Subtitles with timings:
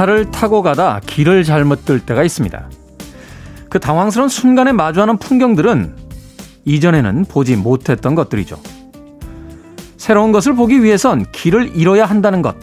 [0.00, 2.70] 차를 타고 가다 길을 잘못 들 때가 있습니다.
[3.68, 5.94] 그 당황스러운 순간에 마주하는 풍경들은
[6.64, 8.58] 이전에는 보지 못했던 것들이죠.
[9.98, 12.56] 새로운 것을 보기 위해선 길을 잃어야 한다는 것.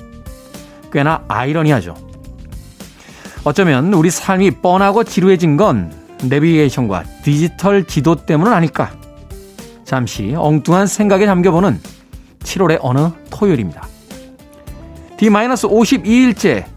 [0.92, 1.94] 꽤나 아이러니하죠.
[3.44, 8.94] 어쩌면 우리 삶이 뻔하고 지루해진 건 내비게이션과 디지털 지도 때문은 아닐까.
[9.86, 11.80] 잠시 엉뚱한 생각에 잠겨보는
[12.40, 13.88] 7월의 어느 토요일입니다.
[15.18, 16.77] D-52일째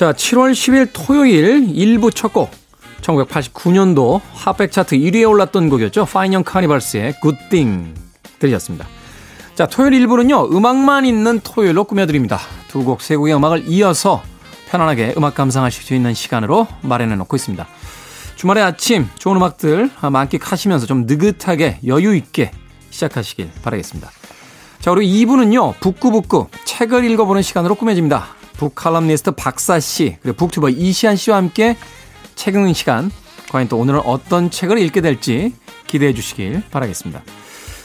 [0.00, 2.50] 자 7월 10일 토요일 1부 첫 곡
[3.02, 6.06] 1989년도 핫백 차트 1위에 올랐던 곡이었죠.
[6.06, 7.94] Fine Young Cannibals의 Good Thing
[8.38, 8.86] 들으셨습니다.
[9.54, 12.38] 자 토요일 1부는요 음악만 있는 토요일로 꾸며드립니다.
[12.68, 14.22] 두 곡 세 곡의 음악을 이어서
[14.70, 17.68] 편안하게 음악 감상하실 수 있는 시간으로 마련해 놓고 있습니다.
[18.36, 22.52] 주말의 아침 좋은 음악들 만끽하시면서 좀 느긋하게 여유 있게
[22.88, 24.10] 시작하시길 바라겠습니다.
[24.80, 28.39] 자, 그리고 2부는요, 북구북구 책을 읽어보는 시간으로 꾸며집니다.
[28.56, 31.76] 북칼럼니스트 박사 씨, 그리고 북튜버 이시안 씨와 함께
[32.34, 33.10] 책 읽는 시간.
[33.50, 35.54] 과연 또 오늘은 어떤 책을 읽게 될지
[35.86, 37.22] 기대해 주시길 바라겠습니다.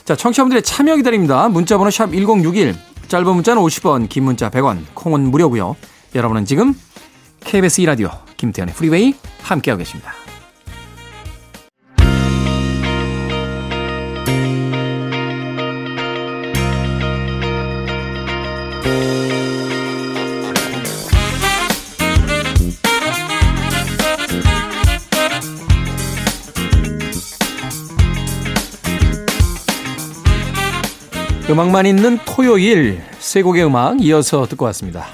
[0.06, 1.50] 자, 청취자분들의 참여 기다립니다.
[1.50, 2.76] 문자번호 샵 1061,
[3.08, 5.76] 짧은 문자는 50원, 긴 문자 100원, 콩은 무료고요.
[6.14, 6.74] 여러분은 지금
[7.42, 10.14] KBS 2라디오 김태훈의 프리웨이 함께하고 계십니다.
[31.48, 35.06] 음악만 있는 토요일 세 곡의 음악 이어서 듣고 왔습니다.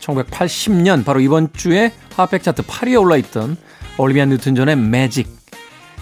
[0.00, 3.56] 1980년 바로 이번 주에 핫백 차트 8위에 올라있던
[3.96, 5.28] 올리비아 뉴튼 존의 매직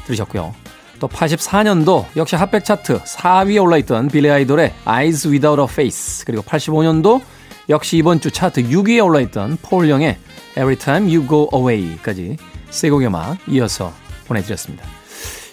[0.07, 0.55] 들으셨고요.
[1.01, 7.21] 또 84년도 역시 핫백 차트 4위에 올라있던 빌리 아이돌의 Eyes Without a Face 그리고 85년도
[7.69, 10.17] 역시 이번 주 차트 6위에 올라있던 폴 영의
[10.53, 12.39] Every Time You Go Away까지
[12.71, 13.93] 세 곡의 음악 이어서
[14.29, 14.83] 보내드렸습니다.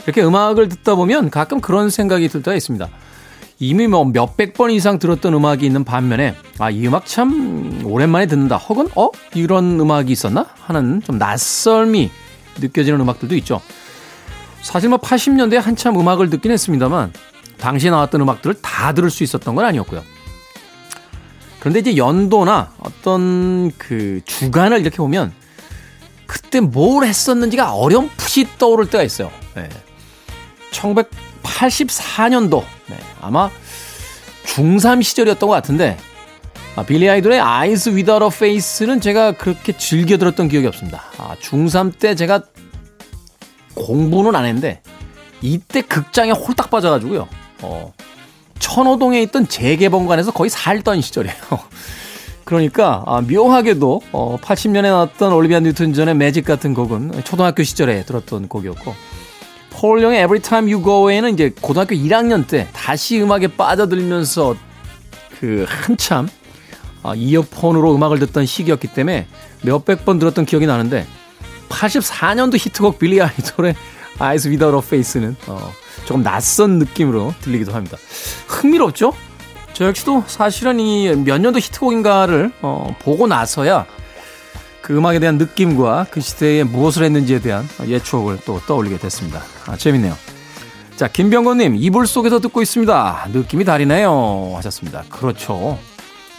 [0.06, 2.88] 이렇게 음악을 듣다 보면 가끔 그런 생각이 들 때가 있습니다.
[3.62, 8.58] 이미 뭐 몇백 번 이상 들었던 음악이 있는 반면에 아, 이 음악 참 오랜만에 듣는다.
[8.58, 9.10] 혹은 어?
[9.36, 10.48] 이런 음악이 있었나?
[10.62, 12.10] 하는 좀 낯설미
[12.60, 13.62] 느껴지는 음악들도 있죠.
[14.64, 17.14] 사실 뭐 80년대에 한참 음악을 듣긴 했습니다만
[17.60, 20.02] 당시에 나왔던 음악들을 다 들을 수 있었던 건 아니었고요.
[21.60, 25.32] 그런데 이제 연도나 어떤 그 주간을 이렇게 보면
[26.26, 29.30] 그때 뭘 했었는지가 어렴풋이 떠오를 때가 있어요.
[29.54, 29.70] 네.
[31.44, 33.50] 1984년도 네, 아마
[34.46, 35.98] 중3 시절이었던 것 같은데
[36.76, 41.04] 아, 빌리 아이돌의 Without a Face는 제가 그렇게 즐겨 들었던 기억이 없습니다.
[41.18, 42.44] 아, 중3 때 제가
[43.76, 44.82] 공부는 안 했는데
[45.42, 47.28] 이때 극장에 홀딱 빠져가지고요.
[47.64, 47.94] 어,
[48.60, 51.36] 천호동에 있던 재개봉관에서 거의 살던 시절이에요.
[52.46, 58.48] 그러니까 아, 묘하게도 어, 80년에 나왔던 올리비아 뉴튼 전의 매직 같은 곡은 초등학교 시절에 들었던
[58.48, 58.94] 곡이었고
[59.82, 64.56] 폴 영의 Every Time You Go Away는 이제 고등학교 1학년 때 다시 음악에 빠져들면서
[65.40, 66.30] 그 한참
[67.02, 69.26] 아, 이어폰으로 음악을 듣던 시기였기 때문에
[69.64, 71.08] 몇백 번 들었던 기억이 나는데
[71.70, 73.74] 84년도 히트곡 빌리 아이돌의
[74.20, 75.72] Eyes Without a Face는 어,
[76.06, 77.98] 조금 낯선 느낌으로 들리기도 합니다.
[78.46, 79.14] 흥미롭죠?
[79.74, 83.88] 저 역시도 사실은 이 몇 년도 히트곡인가를 어, 보고 나서야
[84.82, 89.42] 그 음악에 대한 느낌과 그 시대에 무엇을 했는지에 대한 옛 추억을 또 떠올리게 됐습니다.
[89.68, 90.16] 아, 재밌네요.
[90.96, 93.28] 자, 김병건님, 이불 속에서 듣고 있습니다.
[93.34, 94.54] 느낌이 다르네요.
[94.56, 95.04] 하셨습니다.
[95.10, 95.78] 그렇죠.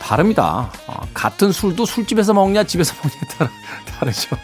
[0.01, 0.71] 다릅니다.
[0.87, 3.51] 아, 같은 술도 술집에서 먹냐, 집에서 먹냐에 따라
[3.99, 4.37] 다르죠.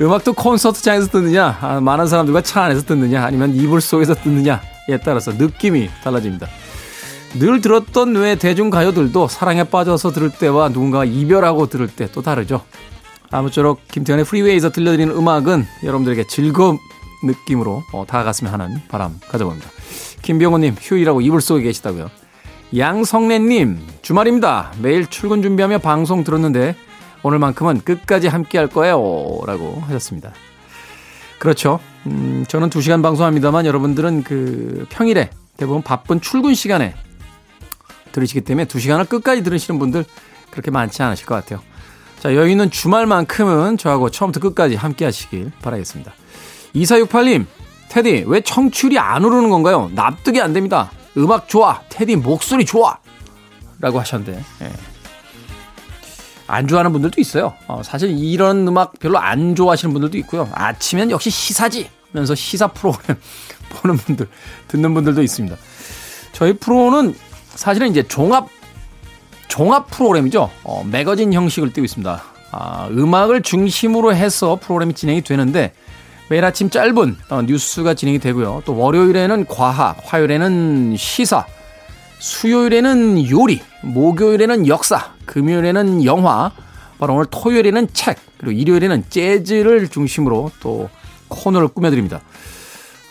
[0.00, 5.90] 음악도 콘서트장에서 듣느냐, 아, 많은 사람들과 차 안에서 듣느냐, 아니면 이불 속에서 듣느냐에 따라서 느낌이
[6.02, 6.46] 달라집니다.
[7.34, 12.64] 늘 들었던 외 대중가요들도 사랑에 빠져서 들을 때와 누군가가 이별하고 들을 때 또 다르죠.
[13.30, 16.78] 아무쪼록 김태현의 프리웨이에서 들려드리는 음악은 여러분들에게 즐거운
[17.22, 19.68] 느낌으로 어, 다가갔으면 하는 바람 가져봅니다.
[20.22, 22.10] 김병호님 휴일하고 이불 속에 계시다고요.
[22.76, 24.72] 양성래님 주말입니다.
[24.80, 26.76] 매일 출근 준비하며 방송 들었는데
[27.22, 28.96] 오늘만큼은 끝까지 함께 할 거예요.
[29.46, 30.32] 라고 하셨습니다.
[31.38, 31.80] 그렇죠.
[32.06, 36.94] 음, 저는 2시간 방송합니다만 여러분들은 그 평일에 대부분 바쁜 출근 시간에
[38.12, 40.04] 들으시기 때문에 2시간을 끝까지 들으시는 분들
[40.50, 41.60] 그렇게 많지 않으실 것 같아요.
[42.20, 46.12] 자, 여유 있는 주말만큼은 저하고 처음부터 끝까지 함께 하시길 바라겠습니다.
[46.74, 47.46] 2468님,
[47.88, 49.90] 테디, 왜 청취율이 안 오르는 건가요?
[49.94, 50.90] 납득이 안 됩니다.
[51.16, 51.80] 음악 좋아.
[51.88, 52.98] 테디 목소리 좋아.
[53.80, 54.72] 라고 하셨는데, 예.
[56.48, 57.54] 안 좋아하는 분들도 있어요.
[57.68, 60.48] 어, 사실 이런 음악 별로 안 좋아하시는 분들도 있고요.
[60.52, 61.88] 아침엔 역시 시사지!
[62.10, 63.18] 하면서 시사 프로그램
[63.70, 64.28] 보는 분들,
[64.66, 65.56] 듣는 분들도 있습니다.
[66.32, 67.14] 저희 프로는
[67.54, 68.48] 사실은 이제 종합,
[69.48, 70.50] 종합 프로그램이죠.
[70.62, 72.22] 어, 매거진 형식을 띄고 있습니다.
[72.50, 75.72] 아, 음악을 중심으로 해서 프로그램이 진행이 되는데
[76.30, 78.62] 매일 아침 짧은 어, 뉴스가 진행이 되고요.
[78.64, 81.46] 또 월요일에는 과학, 화요일에는 시사,
[82.18, 86.52] 수요일에는 요리, 목요일에는 역사, 금요일에는 영화,
[86.98, 90.90] 바로 오늘 토요일에는 책, 그리고 일요일에는 재즈를 중심으로 또
[91.28, 92.20] 코너를 꾸며드립니다.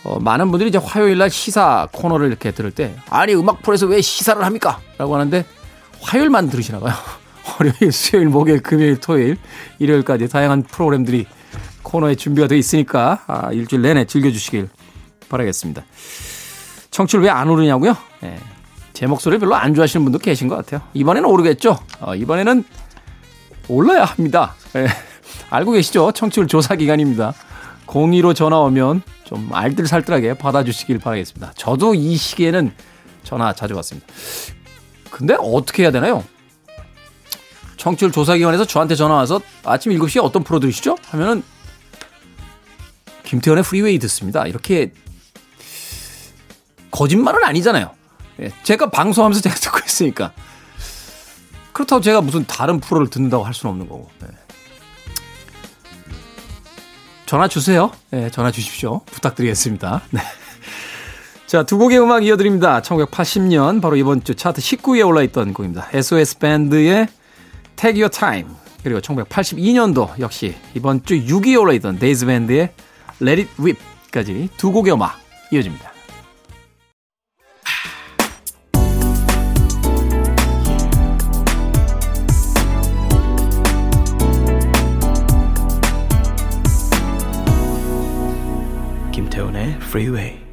[0.04, 4.02] 어, 많은 분들이 이제 화요일 날 시사 코너를 이렇게 들을 때, 아니, 음악 프로에서 왜
[4.02, 4.80] 시사를 합니까?
[4.98, 5.46] 라고 하는데,
[6.02, 6.94] 화요일만 들으시나 봐요.
[7.60, 9.38] 월요일, 수요일, 목요일, 금요일, 토요일,
[9.80, 11.26] 일요일까지 다양한 프로그램들이
[11.84, 14.70] 코너에 준비가 되어 있으니까 아, 일주일 내내 즐겨주시길
[15.30, 15.84] 바라겠습니다.
[16.92, 17.96] 청취를 왜안 오르냐고요?
[18.22, 18.38] 네.
[18.94, 20.82] 제 목소리 별로 안 좋아하시는 분도 계신 것 같아요.
[20.94, 21.78] 이번에는 오르겠죠?
[22.00, 22.64] 어, 이번에는
[23.70, 24.56] 올라야 합니다.
[24.74, 24.88] 네.
[25.50, 26.12] 알고 계시죠?
[26.12, 27.34] 청취율 조사 기간입니다.
[27.86, 31.54] 02로 전화 오면 좀 알뜰살뜰하게 받아주시길 바라겠습니다.
[31.56, 32.72] 저도 이 시기에는
[33.24, 34.08] 전화 자주 받습니다.
[35.18, 36.24] 근데 어떻게 해야 되나요?
[37.78, 40.96] 청취율 조사기관에서 저한테 전화 와서 아침 7시에 어떤 프로 들으시죠?
[41.10, 41.42] 하면은
[43.24, 44.46] 김태현의 프리웨이 듣습니다.
[44.46, 44.94] 이렇게
[46.92, 47.96] 거짓말은 아니잖아요.
[48.42, 50.34] 예, 제가 방송하면서 제가 듣고 있으니까.
[51.74, 54.12] 그렇다고 제가 무슨 다른 프로를 듣는다고 할 수는 없는 거고.
[54.20, 54.28] 네.
[57.26, 57.92] 전화 주세요.
[58.12, 59.02] 네, 전화 주십시오.
[59.06, 60.04] 부탁드리겠습니다.
[60.12, 60.22] 네.
[61.48, 62.82] 자, 두 곡의 음악 이어드립니다.
[62.82, 65.88] 1980년 바로 이번 주 차트 19위에 올라있던 곡입니다.
[65.94, 67.08] SOS 밴드의
[67.78, 68.54] Take Your Time
[68.84, 72.74] 그리고 1982년도 역시 이번 주 6위에 올라있던 대즈 밴드의
[73.22, 75.18] Let It Whip까지 두 곡의 음악
[75.54, 75.94] 이어집니다.
[89.14, 90.47] 김태훈의 Freeway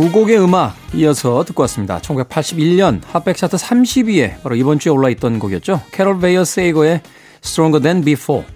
[0.00, 1.98] 두 곡의 음악 이어서 듣고 왔습니다.
[1.98, 5.82] 1981년 핫백 차트 30위에 바로 이번 주에 올라있던 곡이었죠.
[5.92, 7.02] 캐롤 베이어 세이거의
[7.44, 8.46] Stronger Than Before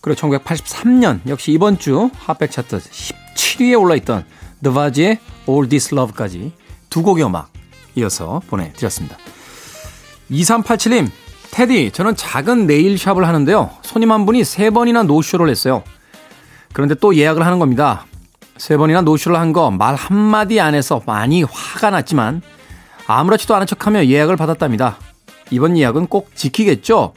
[0.00, 4.24] 그리고 1983년 역시 이번 주 핫백 차트 17위에 올라있던
[4.62, 6.52] The Vage의 All This Love까지
[6.88, 7.52] 두 곡의 음악
[7.96, 9.18] 이어서 보내드렸습니다.
[10.30, 11.10] 2387님
[11.50, 13.68] 테디 저는 작은 네일샵을 하는데요.
[13.82, 15.84] 손님 한 분이 세 번이나 노쇼를 했어요.
[16.72, 18.06] 그런데 또 예약을 하는 겁니다.
[18.58, 22.42] 세 번이나 노쇼를 한거 말 한마디 안 해서 많이 화가 났지만
[23.06, 24.98] 아무렇지도 않은 척하며 예약을 받았답니다.
[25.50, 27.12] 이번 예약은 꼭 지키겠죠?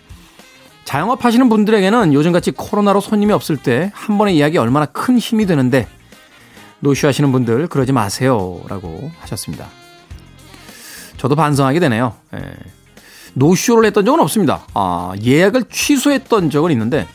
[0.85, 5.87] 자영업 하시는 분들에게는 요즘같이 코로나로 손님이 없을 때 한 번의 예약이 얼마나 큰 힘이 되는데
[6.79, 8.59] 노쇼 하시는 분들 그러지 마세요.
[8.67, 9.67] 라고 하셨습니다.
[11.17, 12.15] 저도 반성하게 되네요.
[12.35, 12.39] 예.
[13.33, 14.65] 노쇼를 했던 적은 없습니다.
[14.73, 17.07] 아, 예약을 취소했던 적은 있는데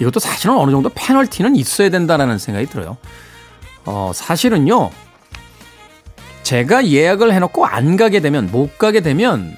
[0.00, 2.96] 이것도 사실은 어느 정도 페널티는 있어야 된다라는 생각이 들어요.
[3.84, 4.90] 어, 사실은요,
[6.42, 9.56] 제가 예약을 해놓고 안 가게 되면, 못 가게 되면,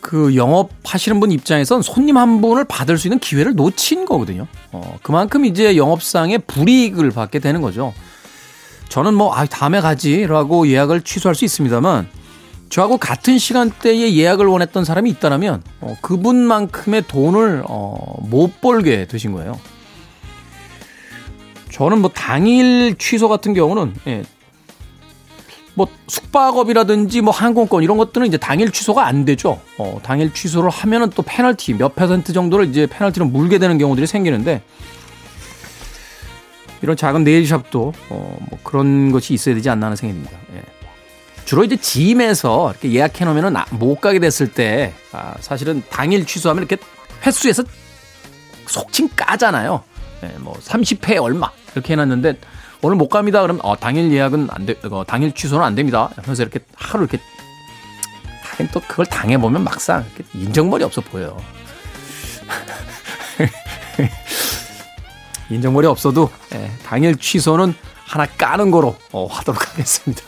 [0.00, 4.46] 그 영업하시는 분 입장에선 손님 한 분을 받을 수 있는 기회를 놓친 거거든요.
[4.72, 7.92] 어, 그만큼 이제 영업상의 불이익을 받게 되는 거죠.
[8.88, 12.08] 저는 뭐, 아, 다음에 가지라고 예약을 취소할 수 있습니다만,
[12.68, 19.58] 저하고 같은 시간대에 예약을 원했던 사람이 있다면 어, 그분만큼의 돈을 어, 못 벌게 되신 거예요.
[21.72, 24.24] 저는 뭐 당일 취소 같은 경우는 예,
[25.74, 29.60] 뭐 숙박업이라든지 뭐 항공권 이런 것들은 이제 당일 취소가 안 되죠.
[29.78, 34.62] 어, 당일 취소를 하면은 또 페널티 몇 퍼센트 정도를 이제 페널티를 물게 되는 경우들이 생기는데
[36.82, 40.38] 이런 작은 네일샵도 어, 뭐 그런 것이 있어야 되지 않나 하는 생각이 듭니다.
[40.54, 40.77] 예.
[41.48, 46.76] 주로 이제 짐에서 이렇게 예약해 놓으면 못 가게 됐을 때 아, 사실은 당일 취소하면 이렇게
[47.24, 47.64] 횟수에서
[48.66, 49.82] 속칭 까잖아요.
[50.20, 52.38] 네, 뭐 30회 얼마 이렇게 해놨는데
[52.82, 53.40] 오늘 못 갑니다.
[53.40, 56.10] 그러면 어, 당일 예약은 안 돼, 어, 당일 취소는 안 됩니다.
[56.16, 57.18] 하면서 이렇게 하루 이렇게
[58.42, 61.42] 하긴 또 그걸 당해 보면 막상 인정머리 없어 보여요.
[65.48, 67.74] 인정머리 없어도 예, 당일 취소는
[68.04, 70.22] 하나 까는 거로 어, 하도록 하겠습니다.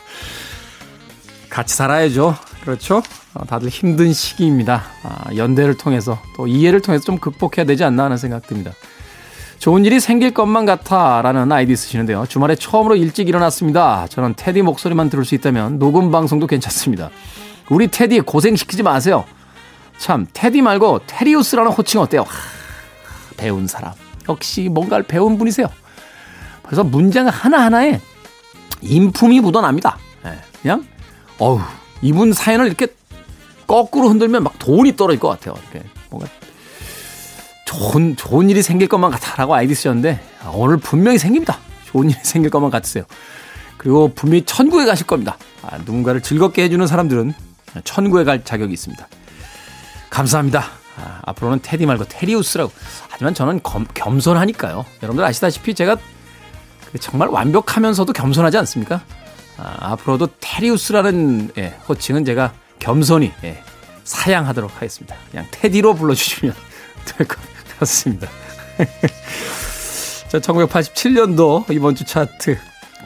[1.50, 2.36] 같이 살아야죠.
[2.62, 3.02] 그렇죠?
[3.34, 4.84] 어, 다들 힘든 시기입니다.
[5.02, 8.72] 아, 연대를 통해서 또 이해를 통해서 좀 극복해야 되지 않나 하는 생각 듭니다.
[9.58, 12.24] 좋은 일이 생길 것만 같아 라는 아이디 쓰시는데요.
[12.26, 14.06] 주말에 처음으로 일찍 일어났습니다.
[14.08, 17.10] 저는 테디 목소리만 들을 수 있다면 녹음 방송도 괜찮습니다.
[17.68, 19.26] 우리 테디 고생시키지 마세요.
[19.98, 22.22] 참, 테디 말고 테리우스라는 호칭 어때요?
[22.22, 22.26] 하,
[23.36, 23.92] 배운 사람.
[24.30, 25.66] 역시 뭔가를 배운 분이세요.
[26.62, 28.00] 그래서 문장 하나하나에
[28.80, 29.98] 인품이 묻어납니다.
[30.24, 30.86] 네, 그냥,
[31.40, 31.58] 어우,
[32.02, 32.86] 이분 사연을 이렇게
[33.66, 35.54] 거꾸로 흔들면 막 돈이 떨어질 것 같아요.
[35.72, 36.28] 이렇게 뭔가
[37.64, 40.20] 좋은, 좋은 일이 생길 것만 같아라고 아이디 쓰셨는데,
[40.52, 41.58] 오늘 분명히 생깁니다.
[41.86, 43.04] 좋은 일이 생길 것만 같으세요.
[43.78, 45.38] 그리고 분명히 천국에 가실 겁니다.
[45.62, 47.32] 아, 누군가를 즐겁게 해주는 사람들은
[47.84, 49.08] 천국에 갈 자격이 있습니다.
[50.10, 50.64] 감사합니다.
[50.98, 52.72] 아, 앞으로는 테디 말고 테리우스라고.
[53.08, 54.84] 하지만 저는 겸, 겸손하니까요.
[55.02, 55.96] 여러분들 아시다시피 제가
[56.92, 59.02] 그 정말 완벽하면서도 겸손하지 않습니까?
[59.60, 63.62] 아, 앞으로도 테리우스라는 예, 호칭은 제가 겸손히 예,
[64.04, 65.14] 사양하도록 하겠습니다.
[65.30, 66.54] 그냥 테디로 불러주시면
[67.04, 67.38] 될 것
[67.78, 68.26] 같습니다.
[70.28, 72.56] 자, 1987년도 이번 주 차트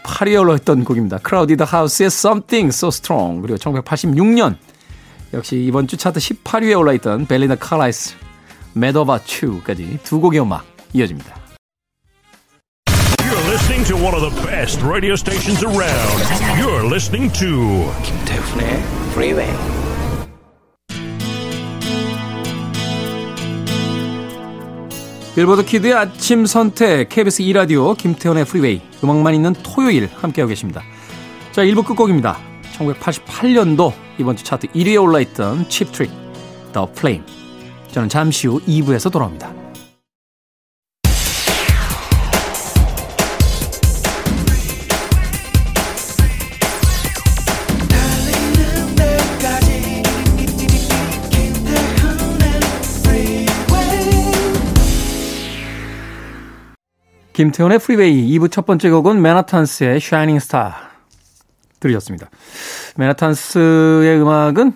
[0.05, 1.19] 8위에 올라있던 곡입니다.
[1.19, 4.57] 크라우디드 하우스의 Something So Strong 그리고 1986년
[5.33, 8.15] 역시 이번 주 차트 18위에 올라있던 벨린다 칼라일의 Mad
[8.77, 11.44] About You까지 두 곡의 음악 이어집니다.
[13.85, 16.19] Listening to one of the best radio stations around.
[16.59, 19.53] You're listening to 김태훈의 Freeway.
[25.35, 30.81] 빌보드 키드의 아침 선택 KBS 2 라디오 김태훈의 프리웨이 음악만 있는 토요일 함께하고 계십니다.
[31.53, 32.39] 자 1부 끝곡입니다.
[32.79, 36.11] 1988년도 이번 주 차트 1위에 올라있던 칩트릭
[36.73, 37.27] The Flame
[37.93, 39.64] 저는 잠시 후 2부에서 돌아옵니다.
[57.35, 60.73] 김태훈의 프리웨이 2부 첫 번째 곡은 맨하탄스의 Shining Star
[61.81, 62.31] 들으셨습니다.
[62.97, 64.73] 맨하탄스의 음악은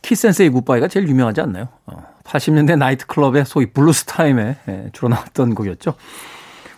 [0.00, 1.68] Kiss and Say Goodbye가 제일 유명하지 않나요?
[1.84, 5.94] 어, 80년대 나이트클럽의 소위 블루스 타임에 예, 주로 나왔던 곡이었죠.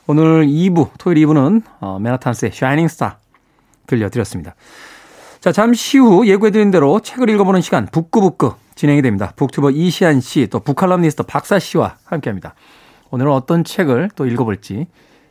[0.08, 3.14] 오늘 2부, 토요일 2부는 어, 맨하탄스의 Shining Star
[3.86, 4.56] 들려드렸습니다.
[5.40, 9.32] 자, 잠시 후 예고해드린 대로 책을 읽어보는 시간 북구북구 진행이 됩니다.
[9.36, 12.54] 북튜버 이시안 씨, 또 북칼럼니스트 박사 씨와 함께합니다.
[13.10, 14.86] 오늘은 어떤 책을 또 읽어볼지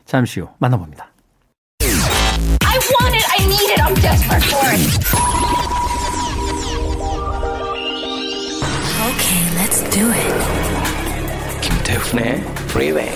[0.05, 1.11] 잠시 후 만나봅니다.
[1.81, 4.79] I want it, I need it, I'm desperate for it.
[9.09, 10.33] Okay, let's do it.
[11.61, 13.09] 김태훈의 Freeway.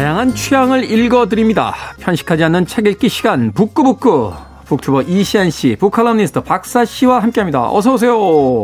[0.00, 1.74] 다양한 취향을 읽어드립니다.
[1.98, 4.32] 편식하지 않는 책 읽기 시간 북구북구
[4.64, 7.70] 북튜버 이시안 씨, 북칼럼니스트 박사 씨와 함께합니다.
[7.70, 8.16] 어서 오세요.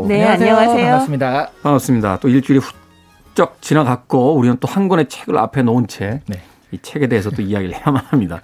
[0.09, 0.57] 네, 안녕하세요.
[0.57, 0.85] 안녕하세요.
[0.87, 1.50] 반갑습니다.
[1.62, 2.19] 반갑습니다.
[2.21, 2.62] 또 일주일이
[3.35, 6.40] 훌쩍 지나갔고 우리는 또 한 권의 책을 앞에 놓은 채, 네.
[6.73, 8.40] 이 책에 대해서 또 이야기를 해야만 합니다.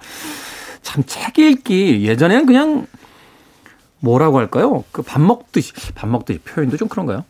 [0.83, 2.85] 참 책 읽기 예전에는 그냥
[4.01, 4.83] 뭐라고 할까요?
[4.91, 7.23] 그 밥 먹듯이 밥 먹듯이 표현도 좀 그런가요?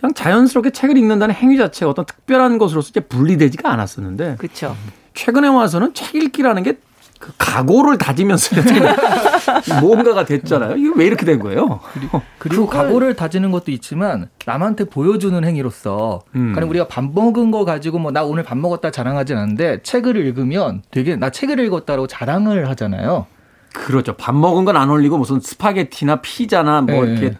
[0.00, 4.36] 그냥 자연스럽게 책을 읽는다는 행위 자체가 어떤 특별한 것으로서 이제 분리되지가 않았었는데.
[4.38, 4.76] 그렇죠.
[5.14, 6.78] 최근에 와서는 책 읽기라는 게
[7.18, 8.56] 그 각오를 다지면서
[9.80, 10.76] 뭔가가 됐잖아요.
[10.76, 11.80] 이게 왜 이렇게 된 거예요?
[11.92, 16.52] 그리고, 그리고 각오를 다지는 것도 있지만 남한테 보여주는 행위로서 음.
[16.54, 20.82] 그러니까 우리가 밥 먹은 거 가지고 뭐 나 오늘 밥 먹었다 자랑하진 않는데 책을 읽으면
[20.90, 23.26] 되게 나 책을 읽었다고 자랑을 하잖아요.
[23.74, 24.14] 그렇죠.
[24.16, 27.10] 밥 먹은 건 안 올리고 무슨 스파게티나 피자나 뭐 네.
[27.10, 27.36] 이렇게 그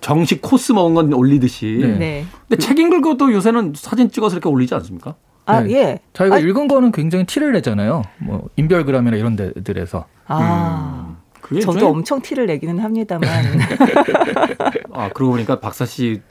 [0.00, 1.78] 정식 코스 먹은 건 올리듯이.
[1.80, 1.98] 네.
[1.98, 2.26] 네.
[2.48, 5.14] 근데 책 읽을 것도 요새는 사진 찍어서 이렇게 올리지 않습니까?
[5.46, 5.72] 아, 네.
[5.72, 6.00] 예.
[6.12, 8.02] 자기가 아, 읽은 거는 굉장히 티를 내잖아요.
[8.18, 10.06] 뭐 인별그램이나 이런 데들에서.
[10.26, 11.16] 아.
[11.18, 11.60] 음.
[11.60, 11.90] 저도 좀...
[11.90, 13.28] 엄청 티를 내기는 합니다만.
[14.92, 16.22] 아, 그러고 보니까 박사 씨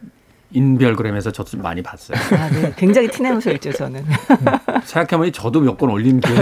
[0.53, 2.17] 인별그램에서 저도 많이 봤어요.
[2.39, 2.73] 아, 네.
[2.77, 4.03] 굉장히 티내면서 읽죠, 저는.
[4.85, 6.29] 생각해보니 저도 몇 권 올린 게.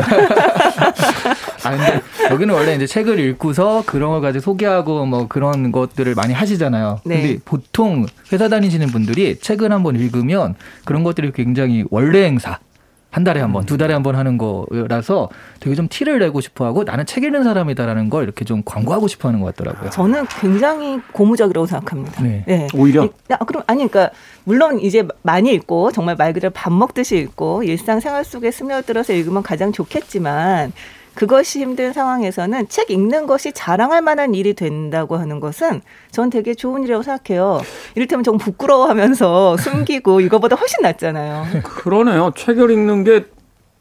[1.63, 6.33] 아, 근데 여기는 원래 이제 책을 읽고서 그런 걸 가지고 소개하고 뭐 그런 것들을 많이
[6.33, 7.01] 하시잖아요.
[7.05, 7.21] 네.
[7.21, 12.59] 근데 보통 회사 다니시는 분들이 책을 한번 읽으면 그런 것들이 굉장히 원래 행사,
[13.11, 16.65] 한 달에 한 번, 두 달에 한 번 하는 거라서 되게 좀 티를 내고 싶어
[16.65, 19.89] 하고 나는 책 읽는 사람이다라는 걸 이렇게 좀 광고하고 싶어 하는 것 같더라고요.
[19.89, 22.23] 저는 굉장히 고무적이라고 생각합니다.
[22.23, 22.43] 네.
[22.47, 22.67] 네.
[22.73, 23.09] 오히려?
[23.29, 24.15] 아, 그럼, 아니, 그러니까,
[24.45, 29.71] 물론 이제 많이 읽고, 정말 말 그대로 밥 먹듯이 읽고, 일상생활 속에 스며들어서 읽으면 가장
[29.71, 30.71] 좋겠지만,
[31.13, 36.83] 그것이 힘든 상황에서는 책 읽는 것이 자랑할 만한 일이 된다고 하는 것은 전 되게 좋은
[36.83, 37.61] 일이라고 생각해요.
[37.95, 41.61] 이를테면 좀 부끄러워하면서 숨기고 이거보다 훨씬 낫잖아요.
[41.63, 42.31] 그러네요.
[42.35, 43.25] 책을 읽는 게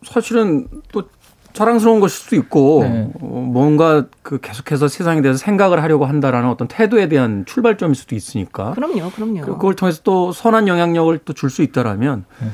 [0.03, 1.05] 사실은 또
[1.53, 3.11] 자랑스러운 것일 수도 있고 네.
[3.21, 8.71] 어, 뭔가 그 계속해서 세상에 대해서 생각을 하려고 한다라는 어떤 태도에 대한 출발점일 수도 있으니까.
[8.73, 9.41] 그럼요, 그럼요.
[9.43, 12.49] 그걸 통해서 또 선한 영향력을 또 줄 수 있다라면 네.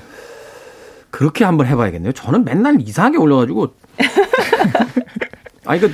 [1.17, 2.13] 그렇게 한번 해봐야겠네요.
[2.13, 3.73] 저는 맨날 이상하게 올려가지고
[5.65, 5.91] 아니 그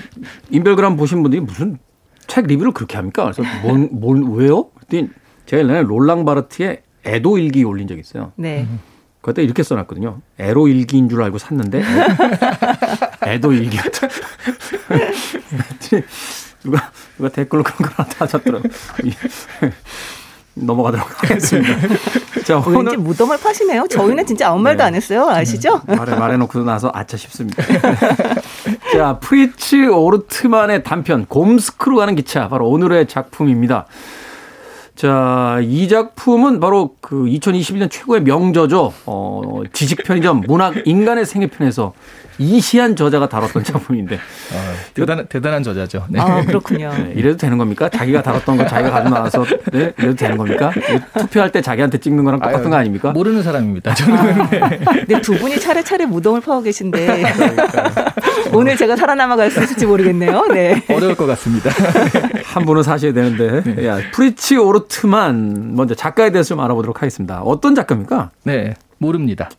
[0.50, 1.78] 인별그램 보신 분들이 무슨
[2.26, 3.30] 책 리뷰를 그렇게 합니까?
[3.30, 4.70] 그래서 뭔, 뭔 왜요?
[4.70, 5.10] 그랬더니
[5.46, 8.32] 제가 옛날에 롤랑 바르트의 애도 일기 올린 적 있어요.
[8.34, 8.66] 네.
[9.20, 10.22] 그때 이렇게 써놨거든요.
[10.40, 11.84] 애로 일기인 줄 알고 샀는데
[13.24, 14.08] 애도 일기였다.
[16.64, 18.68] 누가 누가 댓글로 그런 걸 하나 다셨더라고.
[20.54, 21.76] 넘어가도록 하겠습니다.
[22.44, 23.86] 자, 오늘 무덤을 파시네요.
[23.88, 24.84] 저희는 진짜 아무 말도 네.
[24.88, 25.28] 안 했어요.
[25.28, 25.80] 아시죠?
[25.86, 25.96] 네.
[25.96, 27.62] 말을 말해놓고 나서 아차 싶습니다.
[28.92, 33.86] 자, 프리츠 오르트만의 단편 곰스크로 가는 기차 바로 오늘의 작품입니다.
[34.94, 38.92] 자, 이 작품은 바로 그 2021년 최고의 명저죠.
[39.06, 41.94] 어, 지식 편의점 문학 인간의 생애 편에서
[42.38, 44.16] 이시안 저자가 다뤘던 작품인데.
[44.16, 46.04] 아, 대단한, 대단한 저자죠.
[46.08, 46.20] 네.
[46.20, 46.90] 아, 그렇군요.
[46.96, 47.88] 네, 이래도 되는 겁니까?
[47.88, 50.70] 자기가 다뤘던 거 자기가 가지고 나와서, 네, 이래도 되는 겁니까?
[51.18, 53.12] 투표할 때 자기한테 찍는 거랑 똑같은 아유, 거 아닙니까?
[53.12, 53.94] 모르는 사람입니다.
[53.94, 54.16] 저는.
[54.62, 54.70] 아,
[55.08, 57.22] 네, 두 분이 차례차례 무덤을 파고 계신데.
[58.54, 60.46] 오늘 제가 살아남아 갈 수 있을지 모르겠네요.
[60.48, 60.82] 네.
[60.90, 61.70] 어려울 것 같습니다.
[62.44, 63.62] 한 분은 사셔야 되는데.
[63.74, 63.86] 네.
[63.86, 67.42] 야, 프리츠 오르트만 먼저 작가에 대해서 좀 알아보도록 하겠습니다.
[67.42, 68.30] 어떤 작가입니까?
[68.44, 69.50] 네, 모릅니다.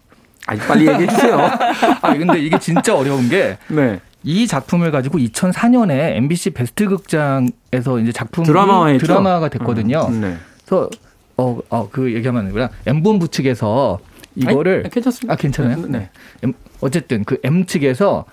[0.45, 1.37] 아니 빨리 얘기해 주세요.
[2.01, 3.99] 아 근데 이게 진짜 어려운 게 네.
[4.23, 10.07] 이 작품을 가지고 2004년에 MBC 베스트 극장에서 이제 작품 드라마화 드라마가 됐거든요.
[10.09, 10.37] 음, 네.
[10.65, 10.89] 그래서
[11.37, 13.99] 어, 어, 그 얘기하면 아니라 엠본부 측에서
[14.35, 15.33] 이거를 아니, 괜찮습니다.
[15.33, 15.77] 아, 괜찮아요?
[15.87, 16.09] 네.
[16.41, 16.53] 네.
[16.81, 18.25] 어쨌든 그 M 측에서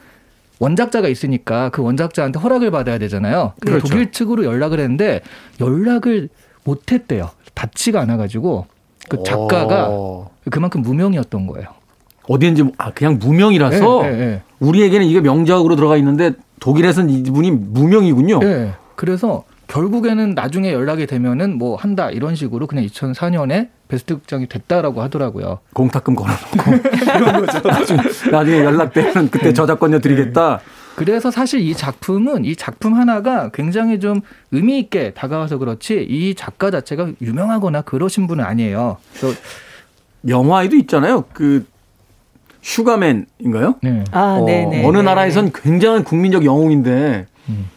[0.59, 3.55] 원작자가 있으니까 그 원작자한테 허락을 받아야 되잖아요.
[3.61, 3.89] 그래서 그렇죠.
[3.89, 5.23] 독일 측으로 연락을 했는데
[5.59, 6.29] 연락을
[6.71, 7.31] 못 했대요.
[7.55, 8.67] 닿지가 않아 가지고
[9.09, 10.31] 그 작가가 오.
[10.51, 11.67] 그만큼 무명이었던 거예요.
[12.29, 14.43] 어디인지 아 그냥 무명이라서 네, 네, 네.
[14.61, 18.39] 우리에게는 이게 명작으로 들어가 있는데 독일에서는 이분이 무명이군요.
[18.39, 18.73] 네.
[18.95, 25.59] 그래서 결국에는 나중에 연락이 되면은 뭐 한다 이런 식으로 그냥 2004년에 베스트 극장이 됐다라고 하더라고요.
[25.73, 27.69] 공탁금 걸어놓고 이런 거죠.
[27.69, 29.53] 나중에, 나중에 연락되면 그때 네.
[29.53, 30.61] 저작권료 드리겠다.
[30.97, 31.05] 네.
[31.05, 36.71] 그래서 사실 이 작품은 이 작품 하나가 굉장히 좀 의미 있게 다가와서 그렇지 이 작가
[36.71, 38.99] 자체가 유명하거나 그러신 분은 아니에요.
[39.15, 39.39] 그래서
[40.29, 41.25] 영화에도 있잖아요.
[41.33, 41.67] 그
[42.63, 43.77] 슈가맨인가요?
[43.83, 44.05] 네.
[44.13, 44.85] 아, 어, 네네.
[44.85, 45.03] 어느 네.
[45.03, 47.71] 나라에선 굉장한 국민적 영웅인데 음.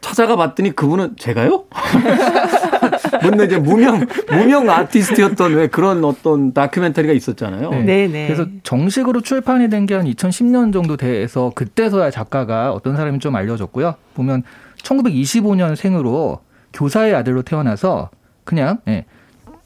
[0.00, 1.64] 찾아가 봤더니 그분은 제가요?
[3.20, 7.70] 근데 이제 무명 무명 아티스트였던 왜 그런 어떤 다큐멘터리가 있었잖아요.
[7.70, 7.82] 네.
[7.82, 8.08] 네.
[8.08, 8.26] 네.
[8.26, 13.94] 그래서 정식으로 출판이 된 게 한 2010년 정도 돼서 그때서야 작가가 어떤 사람이 좀 알려졌고요.
[14.14, 14.42] 보면
[14.82, 16.40] 1925년 생으로
[16.72, 18.10] 교사의 아들로 태어나서
[18.44, 19.04] 그냥 예,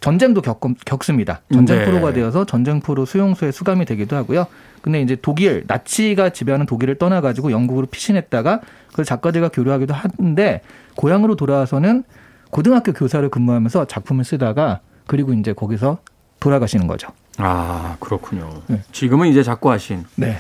[0.01, 1.41] 전쟁도 겪, 겪습니다.
[1.53, 2.15] 전쟁포로가 네.
[2.21, 4.47] 되어서 전쟁포로 수용소에 수감이 되기도 하고요.
[4.83, 8.61] 근데 이제 독일 나치가 지배하는 독일을 떠나가지고 영국으로 피신했다가
[8.93, 10.61] 그 작가들과 교류하기도 하는데
[10.97, 12.05] 고향으로 돌아와서는
[12.51, 15.99] 고등학교 교사를 근무하면서 작품을 쓰다가 그리고 이제 거기서
[16.41, 17.09] 돌아가시는 거죠.
[17.39, 18.51] 아 그렇군요.
[18.67, 18.83] 네.
[18.93, 20.39] 지금은 이제 작고 하신 네.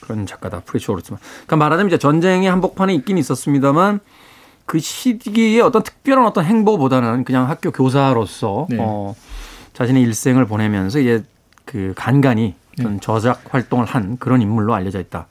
[0.00, 1.18] 그런 작가다 프리츠 오르트만.
[1.46, 4.00] 그러니까 말하자면 이제 전쟁의 한복판에 있긴 있었습니다만
[4.66, 8.76] 그 시기에 어떤 특별한 어떤 행보보다는 그냥 학교 교사로서 네.
[8.80, 9.14] 어,
[9.72, 11.24] 자신의 일생을 보내면서 이제
[11.64, 12.98] 그 간간히 네.
[13.00, 15.26] 저작 활동을 한 그런 인물로 알려져 있다.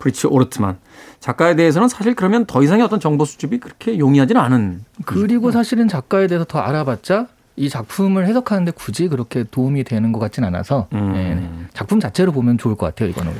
[0.00, 0.02] 네.
[0.02, 0.78] 프리츠 오르트만
[1.20, 4.84] 작가에 대해서는 사실 그러면 더 이상의 어떤 정보 수집이 그렇게 용이하지는 않은.
[5.04, 10.44] 그리고 사실은 작가에 대해서 더 알아봤자 이 작품을 해석하는데 굳이 그렇게 도움이 되는 것 같진
[10.44, 11.12] 않아서 음.
[11.12, 11.66] 네.
[11.74, 13.32] 작품 자체로 보면 좋을 것 같아요 이거는.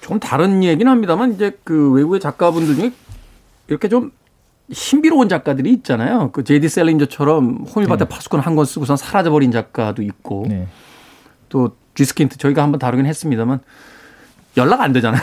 [0.00, 2.92] 좀 다른 얘기는 합니다만 이제 그 외국의 작가분들 중에
[3.68, 4.10] 이렇게 좀
[4.72, 6.30] 신비로운 작가들이 있잖아요.
[6.32, 6.68] 그 J.D.
[6.68, 8.08] 샐린저처럼 호밀밭에 네.
[8.08, 10.66] 파수꾼 한 권 쓰고선 사라져버린 작가도 있고 네.
[11.48, 13.60] 또 쥐스킨트 저희가 한번 다루긴 했습니다만
[14.58, 15.22] 연락 안 되잖아요.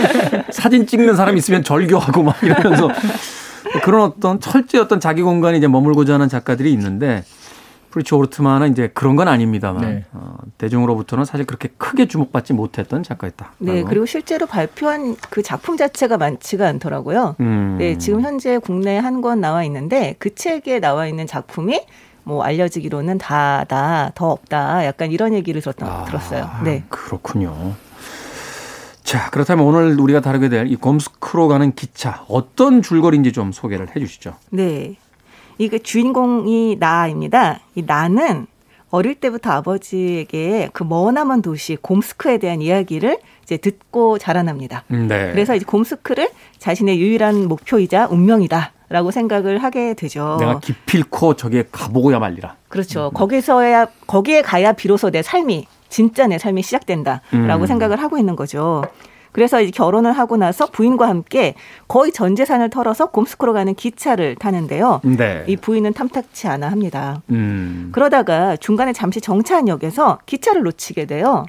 [0.50, 2.88] 사진 찍는 사람 있으면 절교하고 막 이러면서
[3.84, 7.22] 그런 어떤 철저히 어떤 자기 공간에 이제 머물고자 하는 작가들이 있는데
[7.90, 10.04] 프리츠 오르트만은 이제 그런 건 아닙니다만 네.
[10.12, 13.52] 어, 대중으로부터는 사실 그렇게 크게 주목받지 못했던 작가였다.
[13.58, 17.34] 네, 그리고 실제로 발표한 그 작품 자체가 많지가 않더라고요.
[17.40, 17.76] 음.
[17.78, 21.82] 네, 지금 현재 국내에 한 권 나와 있는데 그 책에 나와 있는 작품이
[22.22, 26.48] 뭐 알려지기로는 다다 더 없다 약간 이런 얘기를 들었던 아, 들었어요.
[26.64, 27.72] 네 그렇군요.
[29.10, 33.98] 자 그렇다면 오늘 우리가 다루게 될 이 곰스크로 가는 기차 어떤 줄거리인지 좀 소개를 해
[33.98, 34.36] 주시죠.
[34.50, 34.94] 네,
[35.58, 37.58] 이게 주인공이 나입니다.
[37.74, 38.46] 이 나는
[38.90, 44.84] 어릴 때부터 아버지에게 그 머나먼 도시 곰스크에 대한 이야기를 이제 듣고 자라납니다.
[44.88, 45.32] 네.
[45.32, 50.36] 그래서 이제 곰스크를 자신의 유일한 목표이자 운명이다 라고 생각을 하게 되죠.
[50.38, 52.54] 내가 기필코 저기에 가보고야 말리라.
[52.68, 53.08] 그렇죠.
[53.08, 53.14] 음.
[53.14, 57.66] 거기서야 거기에 가야 비로소 내 삶이 진짜 내 삶이 시작된다라고 음.
[57.66, 58.82] 생각을 하고 있는 거죠.
[59.32, 61.54] 그래서 이제 결혼을 하고 나서 부인과 함께
[61.86, 65.00] 거의 전 재산을 털어서 곰스크로 가는 기차를 타는데요.
[65.04, 65.44] 네.
[65.46, 67.22] 이 부인은 탐탁치 않아 합니다.
[67.30, 67.90] 음.
[67.92, 71.46] 그러다가 중간에 잠시 정차역에서 기차를 놓치게 돼요.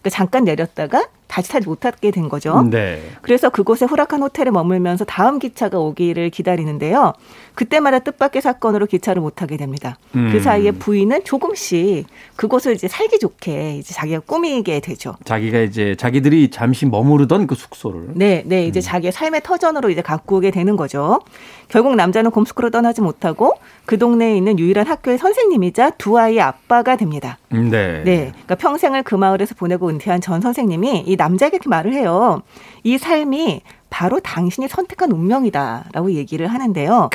[0.00, 2.62] 그러니까 잠깐 내렸다가 다시 타지 못하게 된 거죠.
[2.70, 3.02] 네.
[3.22, 7.12] 그래서 그곳에 후락한 호텔에 머물면서 다음 기차가 오기를 기다리는데요.
[7.54, 9.98] 그때마다 뜻밖의 사건으로 기차를 못 타게 됩니다.
[10.12, 10.30] 그 음.
[10.32, 15.16] 그 사이에 부인은 조금씩 그곳을 이제 살기 좋게 이제 자기가 꾸미게 되죠.
[15.24, 18.08] 자기가 이제 자기들이 잠시 머무르던 그 숙소를.
[18.14, 18.82] 네, 네, 이제 음.
[18.82, 20.02] 자기의 삶의 터전으로 이제
[20.36, 21.20] 오게 되는 거죠.
[21.68, 23.54] 결국 남자는 곰스크로 떠나지 못하고
[23.86, 27.38] 그 동네에 있는 유일한 학교의 선생님이자 두 아이의 아빠가 됩니다.
[27.52, 28.02] 음, 네.
[28.04, 28.16] 네.
[28.32, 32.42] 그러니까 평생을 그 마을에서 보내고 은퇴한 전 선생님이 이 남자에게 그 말을 해요.
[32.84, 37.10] 이 삶이 바로 당신이 선택한 운명이다라고 얘기를 하는데요.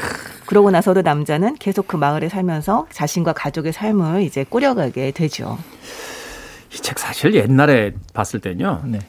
[0.45, 5.57] 그러고 나서도 남자는 계속 그 마을에 살면서 자신과 가족의 삶을 이제 꾸려가게 되죠.
[6.73, 8.81] 이 책 사실 옛날에 봤을 때는요.
[8.85, 8.99] 네.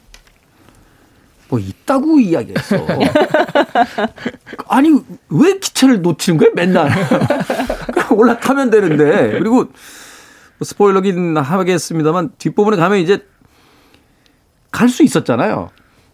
[1.49, 2.75] 뭐 있다고 이야기했어.
[4.67, 4.89] 아니
[5.29, 6.91] 왜 기차를 놓치는 거야 맨날
[8.11, 9.69] 올라타면 되는데 그리고 뭐
[10.61, 13.25] 스포일러긴 하겠습니다만 뒷부분에 가면 이제
[14.73, 15.69] 갈 수 있었잖아요.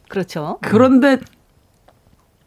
[0.09, 0.59] 그렇죠.
[0.61, 1.17] 그런데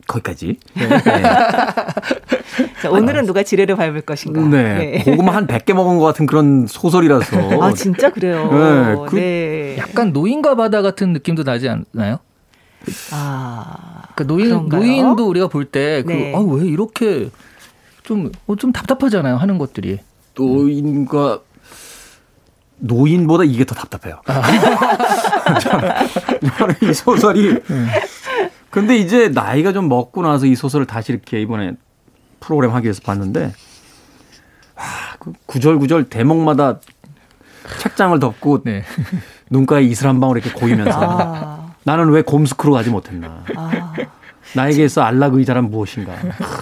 [0.06, 0.58] 거기까지.
[0.74, 0.88] 네.
[0.88, 1.00] 네.
[2.82, 4.40] 자, 오늘은 누가 지뢰를 밟을 것인가.
[4.42, 5.02] 네.
[5.04, 5.04] 네.
[5.04, 7.62] 고구마 한 100개 먹은 것 같은 그런 소설이라서.
[7.62, 8.50] 아, 진짜 그래요.
[8.50, 8.96] 네.
[9.08, 9.76] 그 네.
[9.78, 12.18] 약간 노인과 바다 같은 느낌도 나지 않나요?
[13.12, 14.02] 아.
[14.14, 14.80] 그 노인, 그런가요?
[14.80, 16.34] 노인도 우리가 볼 때, 그, 네.
[16.34, 17.30] 아, 왜 이렇게
[18.02, 19.36] 좀, 어, 좀 답답하잖아요.
[19.36, 19.98] 하는 것들이.
[20.36, 21.40] 노인과
[22.82, 24.20] 노인보다 이게 더 답답해요.
[24.26, 24.42] 아.
[26.58, 27.60] 저는 이 소설이.
[28.70, 31.72] 근데 이제 나이가 좀 먹고 나서 이 소설을 다시 이렇게 이번에
[32.40, 33.52] 프로그램 하기 위해서 봤는데,
[34.76, 34.84] 와,
[35.20, 36.80] 그 구절구절 대목마다
[37.80, 38.82] 책장을 덮고 네.
[39.50, 41.74] 눈가에 이슬 한 방울 이렇게 고이면서 아.
[41.84, 43.44] 나는 왜 곰스크로 가지 못했나.
[43.56, 43.92] 아.
[44.56, 46.14] 나에게서 안락 의자란 무엇인가.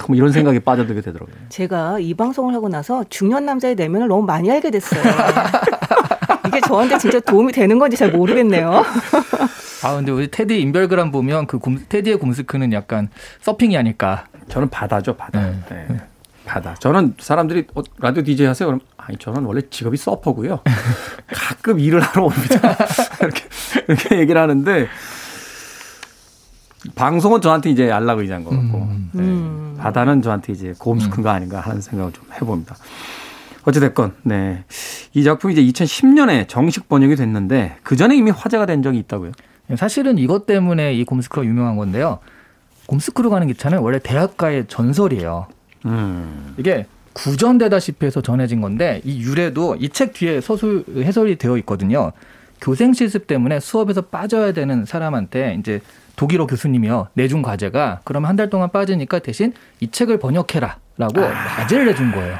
[0.07, 1.35] 뭐 이런 생각에 빠져들게 되더라고요.
[1.49, 5.03] 제가 이 방송을 하고 나서 중년 남자의 내면을 너무 많이 알게 됐어요.
[6.47, 8.85] 이게 저한테 진짜 도움이 되는 건지 잘 모르겠네요.
[9.83, 13.09] 아 근데 우리 테디 인별그램 보면 그 곰, 테디의 곰스크는 약간
[13.41, 14.27] 서핑이 아닐까.
[14.49, 15.41] 저는 바다죠 바다.
[15.41, 15.87] 네.
[15.89, 16.01] 네.
[16.45, 16.75] 바다.
[16.75, 18.67] 저는 사람들이 어, 라디오 디제이 하세요?
[18.67, 20.61] 그럼 아니 저는 원래 직업이 서퍼고요.
[21.33, 22.77] 가끔 일을 하러 옵니다.
[23.21, 23.45] 이렇게
[23.89, 24.89] 이렇게 얘기를 하는데
[26.95, 29.11] 방송은 저한테 이제 안락 의자인 것 같고 음.
[29.13, 29.23] 네.
[29.23, 29.77] 음.
[29.79, 32.77] 바다는 저한테 이제 곰스큰 거 아닌가 하는 생각을 좀 해봅니다.
[33.65, 34.65] 어찌됐건, 네.
[35.13, 39.33] 이 작품이 이제 2010년에 정식 번역이 됐는데 그 전에 이미 화제가 된 적이 있다고요?
[39.69, 42.19] 네, 사실은 이것 때문에 이 곰스크가 유명한 건데요.
[42.87, 45.47] 곰스크로 가는 기차는 원래 대학가의 전설이에요.
[45.87, 46.55] 음.
[46.59, 52.13] 이게 구전되다시피 해서 전해진 건데 이 유래도 이 책 뒤에 서술 해설이 되어 있거든요.
[52.61, 55.81] 교생 실습 때문에 수업에서 빠져야 되는 사람한테 이제
[56.17, 61.33] 독일어 교수님이요 내준 과제가 그러면 한달 동안 빠지니까 대신 이 책을 번역해라라고 아.
[61.57, 62.37] 과제를 내준 거예요.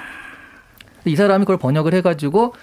[1.05, 2.55] 이 사람이 그걸 번역을 해가지고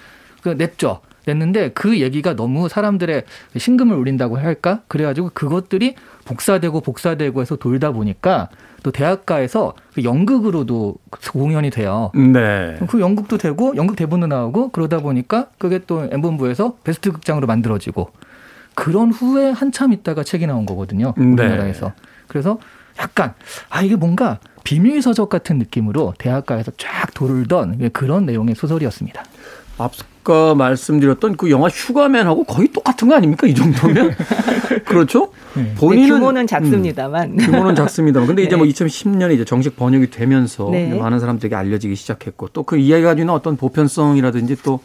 [0.42, 1.00] 그 냈죠.
[1.26, 3.24] 냈는데 그 얘기가 너무 사람들의
[3.56, 4.80] 심금을 울린다고 할까?
[4.88, 8.48] 그래가지고 그것들이 복사되고 복사되고 해서 돌다 보니까
[8.82, 10.96] 또 대학가에서 그 연극으로도
[11.32, 12.10] 공연이 돼요.
[12.14, 12.78] 네.
[12.88, 18.10] 그 연극도 되고 연극 대본도 나오고 그러다 보니까 그게 또 엠본부에서 베스트 극장으로 만들어지고
[18.74, 21.12] 그런 후에 한참 있다가 책이 나온 거거든요.
[21.16, 21.24] 네.
[21.24, 21.86] 우리나라에서.
[21.86, 21.92] 네.
[22.28, 22.58] 그래서
[23.00, 23.34] 약간
[23.68, 24.38] 아 이게 뭔가
[24.68, 29.24] 비밀 서적 같은 느낌으로 대학가에서 쫙 돌던 그런 내용의 소설이었습니다.
[29.78, 33.46] 앞서 말씀드렸던 그 영화 휴가맨하고 거의 똑같은 거 아닙니까?
[33.46, 34.14] 이 정도면
[34.84, 35.32] 그렇죠?
[35.56, 35.72] 네.
[35.74, 40.68] 본인은 네, 규모는 작습니다만 음, 규모는 작습니다만 근데 이제 뭐 2010년에 이제 정식 번역이 되면서
[40.70, 40.92] 네.
[40.92, 44.80] 많은 사람들에게 알려지기 시작했고 또 그 이야기가 가지는 어떤 보편성이라든지 또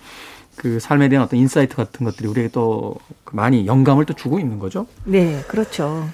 [0.56, 2.96] 그 삶에 대한 어떤 insight 같은 것들이 우리에게 또
[3.32, 4.86] 많이 영감을 또 주고 있는 거죠.
[5.04, 6.08] 네, 그렇죠.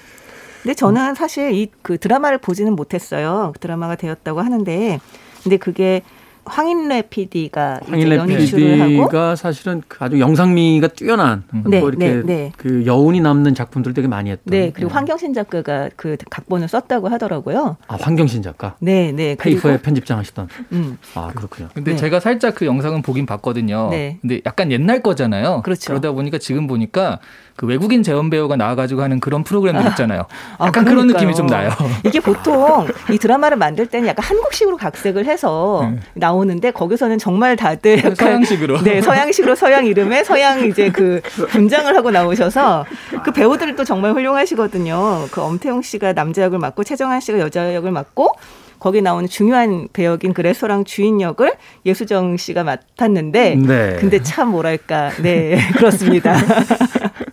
[0.62, 3.50] 근데 저는 사실 이 그 드라마를 보지는 못했어요.
[3.54, 5.00] 그 드라마가 되었다고 하는데,
[5.42, 6.02] 근데 그게
[6.44, 12.52] 황인뢰 PD가 황인뢰 PD가 사실은 그 아주 영상미가 뛰어난 네, 뭐 이렇게 네, 네.
[12.56, 14.50] 그 여운이 남는 작품들 되게 많이 했던.
[14.50, 14.94] 네, 그리고 네.
[14.94, 17.76] 황경신 작가가 그 각본을 썼다고 하더라고요.
[17.86, 18.74] 아, 황경신 작가.
[18.80, 19.36] 네, 네.
[19.36, 20.48] 페이퍼의 편집장 하시던.
[20.72, 20.98] 음.
[21.14, 21.68] 아, 그렇군요.
[21.74, 21.96] 근데 네.
[21.96, 23.88] 제가 살짝 그 영상은 보긴 봤거든요.
[23.90, 24.18] 네.
[24.20, 25.60] 근데 약간 옛날 거잖아요.
[25.62, 25.88] 그렇죠.
[25.88, 27.20] 그러다 보니까 지금 보니까
[27.60, 30.24] 그 외국인 재연 배우가 나와가지고 하는 그런 프로그램들 있잖아요.
[30.56, 31.70] 아, 약간 아, 그런 느낌이 좀 나요.
[32.06, 36.00] 이게 보통 이 드라마를 만들 때는 약간 한국식으로 각색을 해서 네.
[36.14, 41.20] 나오는데 거기서는 정말 다들 약간 서양식으로 네 서양식으로 서양 이름에 서양 이제 그
[41.50, 42.86] 분장을 하고 나오셔서
[43.24, 45.26] 그 배우들도 정말 훌륭하시거든요.
[45.30, 48.36] 그 엄태웅 씨가 남자 역을 맡고 최정한 씨가 여자 역을 맡고
[48.78, 51.52] 거기 나오는 중요한 배역인 그 레스토랑 주인 역을
[51.84, 53.96] 예수정 씨가 맡았는데 네.
[54.00, 56.34] 근데 참 뭐랄까 네 그렇습니다.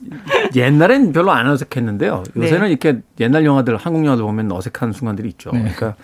[0.57, 2.23] 옛날엔 별로 안 어색했는데요.
[2.35, 2.69] 요새는 네.
[2.69, 5.51] 이렇게 옛날 영화들 한국 영화들 보면 어색한 순간들이 있죠.
[5.51, 5.59] 네.
[5.59, 5.95] 그러니까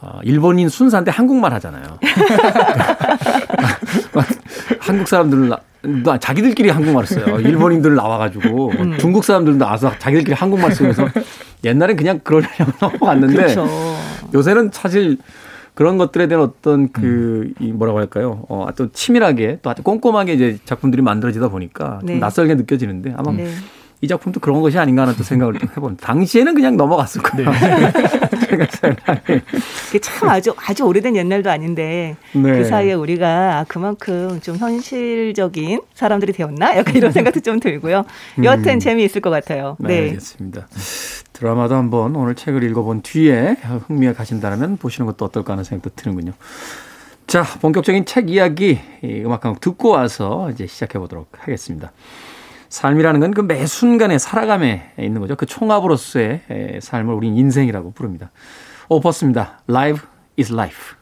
[0.00, 1.98] 어, 일본인 순사인데 한국말 하잖아요.
[4.80, 5.50] 한국 사람들
[6.20, 7.38] 자기들끼리 한국말 써요.
[7.40, 8.98] 일본인들 나와가지고 음.
[8.98, 11.08] 중국 사람들도 나와서 자기들끼리 한국말 쓰면서
[11.64, 13.66] 옛날엔 그냥 그러려고 넘어갔는데 그렇죠.
[14.34, 15.16] 요새는 사실
[15.74, 18.46] 그런 것들에 대한 어떤 그, 이 뭐라고 할까요?
[18.48, 22.18] 어, 또 치밀하게 또 아주 꼼꼼하게 이제 작품들이 만들어지다 보니까 좀 네.
[22.18, 23.46] 낯설게 느껴지는데 아마 네.
[24.02, 25.96] 이 작품도 그런 것이 아닌가 하는 또 생각을 좀 해본.
[25.96, 27.50] 당시에는 그냥 넘어갔을 거예요.
[27.50, 27.92] 네.
[29.86, 32.42] 그게 참 아주 아주 오래된 옛날도 아닌데 네.
[32.58, 36.76] 그 사이에 우리가 그만큼 좀 현실적인 사람들이 되었나?
[36.76, 38.04] 약간 이런 생각도 좀 들고요.
[38.44, 38.78] 여하튼 음.
[38.78, 39.76] 재미있을 것 같아요.
[39.80, 40.08] 네, 네.
[40.08, 40.68] 알겠습니다.
[41.32, 43.56] 드라마도 한번 오늘 책을 읽어본 뒤에
[43.88, 46.32] 흥미가 가신다면 보시는 것도 어떨까 하는 생각도 드는군요.
[47.26, 51.92] 자, 본격적인 책 이야기 음악 한 곡 듣고 와서 이제 시작해 보도록 하겠습니다.
[52.68, 55.36] 삶이라는 건 그 매 순간의 살아감에 있는 거죠.
[55.36, 58.30] 그 총합으로서의 삶을 우린 인생이라고 부릅니다.
[58.88, 59.60] 오퍼스입니다.
[59.68, 60.06] Life
[60.38, 60.96] is life.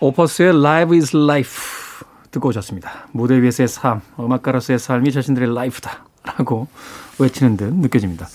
[0.00, 1.52] 오퍼스의 Life is life
[2.30, 3.08] 듣고 오셨습니다.
[3.12, 6.68] 무대 위에서의 삶, 음악가로서의 삶이 자신들의 라이프다 라고
[7.18, 8.28] 외치는 듯 느껴집니다.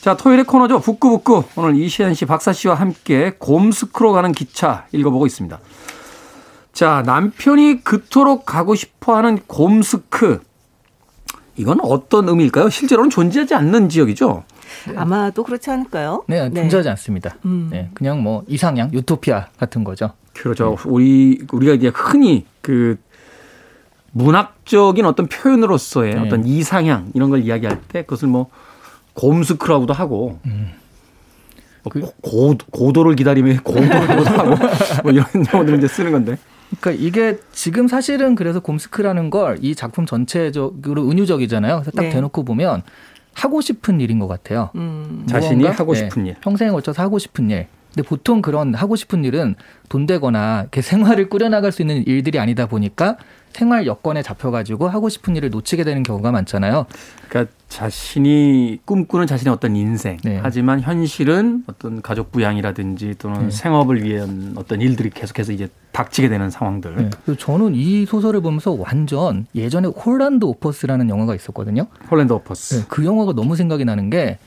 [0.00, 0.80] 자, 토요일의 코너죠.
[0.80, 1.44] 북구북구.
[1.56, 5.58] 오늘 이시안 씨, 박사 씨와 함께 곰스크로 가는 기차 읽어보고 있습니다.
[6.72, 10.40] 자, 남편이 그토록 가고 싶어 하는 곰스크.
[11.56, 12.68] 이건 어떤 의미일까요?
[12.68, 14.44] 실제로는 존재하지 않는 지역이죠.
[14.88, 14.94] 네.
[14.96, 16.24] 아마도 그렇지 않을까요?
[16.26, 16.62] 네, 네.
[16.62, 16.90] 존재하지 네.
[16.90, 17.36] 않습니다.
[17.44, 17.68] 음.
[17.70, 20.12] 네, 그냥 뭐 이상향, 유토피아 같은 거죠.
[20.34, 20.76] 그렇죠.
[20.76, 20.90] 네.
[20.90, 22.98] 우리 우리가 이제 흔히 그
[24.12, 26.20] 문학적인 어떤 표현으로서의 네.
[26.20, 28.48] 어떤 이상향 이런 걸 이야기할 때 그것을 뭐
[29.14, 30.72] 곰스크라고도 하고 음.
[31.82, 34.56] 뭐 그, 고, 고도를 기다리며 고도를 하고
[35.02, 36.36] 뭐 이런 용어들을 이제 쓰는 건데.
[36.80, 41.76] 그러니까 이게 지금 사실은 그래서 곰스크라는 걸 이 작품 전체적으로 은유적이잖아요.
[41.76, 42.08] 그래서 딱 네.
[42.10, 42.82] 대놓고 보면
[43.34, 44.70] 하고 싶은 일인 것 같아요.
[44.74, 45.24] 음.
[45.28, 46.00] 자신이 하고 네.
[46.00, 46.34] 싶은 일.
[46.40, 47.66] 평생에 걸쳐서 하고 싶은 일.
[47.94, 49.54] 근데 보통 그런 하고 싶은 일은
[49.88, 53.16] 돈 되거나 이렇게 생활을 꾸려나갈 수 있는 일들이 아니다 보니까
[53.54, 56.86] 생활 여건에 잡혀가지고 하고 싶은 일을 놓치게 되는 경우가 많잖아요.
[57.28, 60.18] 그러니까 자신이 꿈꾸는 자신의 어떤 인생.
[60.24, 60.40] 네.
[60.42, 63.50] 하지만 현실은 어떤 가족 부양이라든지 또는 네.
[63.50, 67.10] 생업을 위한 어떤 일들이 계속해서 이제 닥치게 되는 상황들.
[67.26, 67.36] 네.
[67.36, 71.86] 저는 이 소설을 보면서 완전 예전에 홀랜드 오퍼스라는 영화가 있었거든요.
[72.10, 72.74] 홀랜드 오퍼스.
[72.80, 74.38] 네, 그 영화가 너무 생각이 나는 게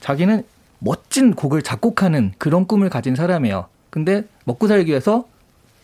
[0.00, 0.42] 자기는
[0.80, 3.66] 멋진 곡을 작곡하는 그런 꿈을 가진 사람이에요.
[3.90, 5.24] 근데 먹고 살기 위해서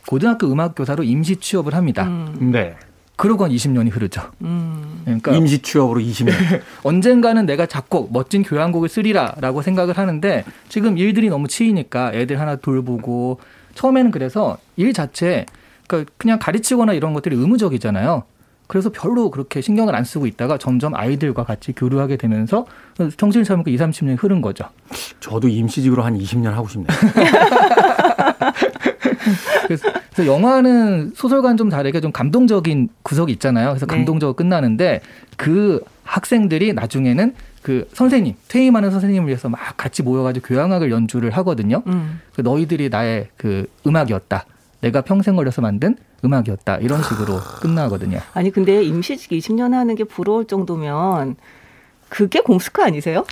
[0.07, 2.05] 고등학교 음악 교사로 임시 취업을 합니다.
[2.05, 2.51] 음.
[2.53, 2.75] 네.
[3.17, 4.23] 그러고 한 20년이 흐르죠.
[4.41, 5.03] 음.
[5.05, 6.33] 그러니까 임시 취업으로 20년.
[6.83, 13.39] 언젠가는 내가 작곡, 멋진 교향곡을 쓰리라라고 생각을 하는데 지금 일들이 너무 치이니까 애들 하나 돌보고
[13.75, 15.47] 처음에는 그래서 일 자체
[15.87, 18.25] 그러니까 그냥 가르치거나 이런 것들이 의무적이잖아요.
[18.67, 22.67] 그래서 별로 그렇게 신경을 안 쓰고 있다가 점점 아이들과 같이 교류하게 되면서
[23.19, 24.65] 정신을 차리니까 2, 30년이 흐른 거죠.
[25.21, 26.89] 저도 임시직으로 한 20년 하고 싶네요.
[29.67, 33.71] 그래서, 그래서, 영화는 소설과는 좀 다르게 좀 감동적인 구석이 있잖아요.
[33.71, 33.97] 그래서 네.
[33.97, 35.01] 감동적으로 끝나는데
[35.37, 41.83] 그 학생들이 나중에는 그 선생님 퇴임하는 선생님을 위해서 막 같이 모여가지고 교향악을 연주를 하거든요.
[41.87, 42.21] 음.
[42.35, 44.45] 그 너희들이 나의 그 음악이었다.
[44.81, 46.79] 내가 평생 걸려서 만든 음악이었다.
[46.79, 48.19] 이런 식으로 끝나거든요.
[48.35, 51.37] 아니 근데 임시직 20년 하는 게 부러울 정도면
[52.09, 53.25] 그게 곰스크 아니세요?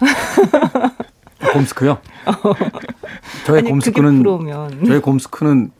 [1.53, 1.99] 곰스크요?
[3.47, 4.23] 저의 아니, 곰스크는
[4.87, 5.71] 저의 곰스크는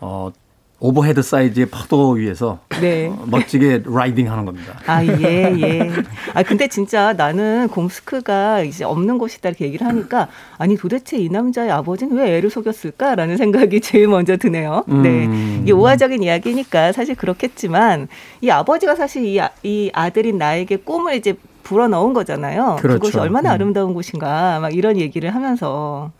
[0.00, 0.30] 어
[0.78, 3.06] overhead 사이즈의 파도 위에서 네.
[3.06, 4.78] 어, 멋지게 riding 하는 겁니다.
[4.86, 5.90] 아, 예, 예.
[6.34, 10.28] 아, 근데 진짜 나는 곰스크가 이제 없는 곳이다 이렇게 얘기를 하니까
[10.58, 14.84] 아니 도대체 이 남자의 아버지는 왜 애를 속였을까라는 생각이 제일 먼저 드네요.
[14.86, 15.26] 네.
[15.26, 15.60] 음.
[15.62, 18.08] 이게 우화적인 이야기니까 사실 그렇겠지만
[18.42, 22.76] 이 아버지가 사실 이, 아, 이 아들인 나에게 꿈을 이제 불어넣은 거잖아요.
[22.80, 23.00] 그렇죠.
[23.00, 23.54] 그것이 얼마나 음.
[23.54, 26.12] 아름다운 곳인가 막 이런 얘기를 하면서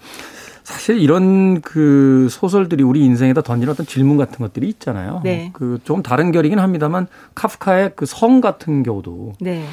[0.66, 5.20] 사실 이런 그 소설들이 우리 인생에다 던지는 어떤 질문 같은 것들이 있잖아요.
[5.22, 5.50] 네.
[5.52, 9.64] 그 조금 다른 결이긴 합니다만 카프카의 그 성 같은 경우도 네.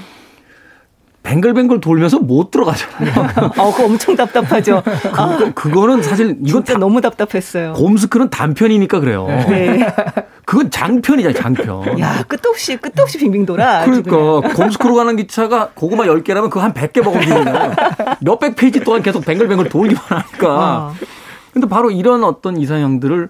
[1.24, 3.30] 뱅글뱅글 돌면서 못 들어가잖아요.
[3.58, 4.84] 어, 그거 엄청 답답하죠.
[5.14, 7.74] 아, 그거, 그거는 사실 이건 진짜 다 너무 답답했어요.
[7.74, 9.26] 곰스크는 단편이니까 그래요.
[9.28, 9.88] 네.
[10.46, 12.00] 그건 장편이잖아요, 장편.
[12.00, 13.86] 야, 끝도 없이, 끝도 없이 빙빙 돌아.
[13.86, 17.72] 그러니까 곰스크로 가는 기차가 고구마 10개라면 그거 한 100개 먹으면 되잖아요.
[18.20, 20.48] 몇백 페이지 동안 계속 뱅글뱅글 돌기만 하니까.
[20.90, 20.94] 어.
[21.54, 23.30] 근데 바로 이런 어떤 이상형들을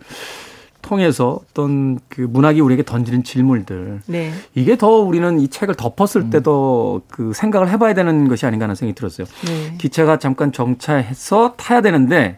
[0.84, 4.02] 통해서 어떤 그 문학이 우리에게 던지는 질문들.
[4.06, 4.32] 네.
[4.54, 8.94] 이게 더 우리는 이 책을 덮었을 때도 그 생각을 해봐야 되는 것이 아닌가 하는 생각이
[8.94, 9.26] 들었어요.
[9.48, 9.76] 네.
[9.80, 12.38] 기차가 잠깐 정차해서 타야 되는데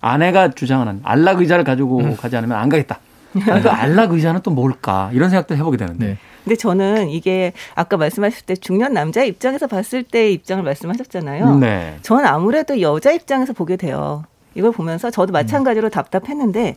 [0.00, 3.00] 아내가 주장하는 안락 의자를 가지고 가지 않으면 안 가겠다.
[3.32, 6.06] 그 안락 의자는 또 뭘까 이런 생각도 해보게 되는데.
[6.06, 6.18] 네.
[6.44, 11.58] 근데 저는 이게 아까 말씀하실 때 중년 남자 입장에서 봤을 때의 입장을 말씀하셨잖아요.
[11.58, 11.98] 네.
[12.02, 14.22] 저는 아무래도 여자 입장에서 보게 돼요.
[14.54, 16.76] 이걸 보면서 저도 마찬가지로 답답했는데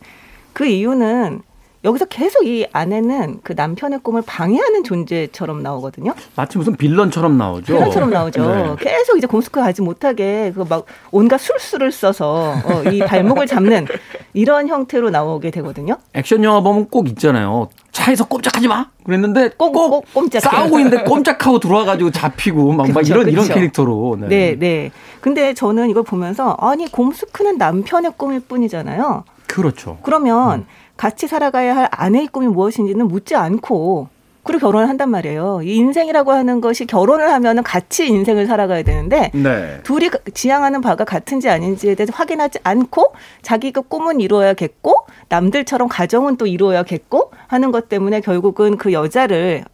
[0.52, 1.42] 그 이유는
[1.82, 6.12] 여기서 계속 이 아내는 그 남편의 꿈을 방해하는 존재처럼 나오거든요.
[6.36, 7.72] 마치 무슨 빌런처럼 나오죠.
[7.72, 8.54] 필런처럼 나오죠.
[8.54, 8.76] 네.
[8.80, 13.86] 계속 이제 곰스크 가지 못하게 그 막 온갖 술수를 써서 어, 이 발목을 잡는
[14.34, 15.96] 이런 형태로 나오게 되거든요.
[16.12, 17.70] 액션 영화 보면 꼭 있잖아요.
[17.92, 18.86] 차에서 꼼짝하지 마.
[19.04, 20.42] 그랬는데 꼭, 꼭, 꼭 꼼짝.
[20.42, 23.54] 싸우고 있는데 꼼짝하고 들어와가지고 잡히고 막, 막 그쵸, 이런 이런 그쵸.
[23.54, 24.18] 캐릭터로.
[24.20, 24.28] 네.
[24.28, 24.90] 네, 네.
[25.22, 29.24] 근데 저는 이걸 보면서 아니 곰스크는 남편의 꿈일 뿐이잖아요.
[29.50, 29.98] 그렇죠.
[30.02, 34.08] 그러면 같이 살아가야 할 아내의 꿈이 무엇인지는 묻지 않고
[34.42, 35.60] 그리고 결혼을 한단 말이에요.
[35.62, 39.80] 이 인생이라고 하는 것이 결혼을 하면은 같이 인생을 살아가야 되는데 네.
[39.82, 47.32] 둘이 지향하는 바가 같은지 아닌지에 대해서 확인하지 않고 자기가 꿈은 이루어야겠고 남들처럼 가정은 또 이루어야겠고
[47.48, 49.64] 하는 것 때문에 결국은 그 여자를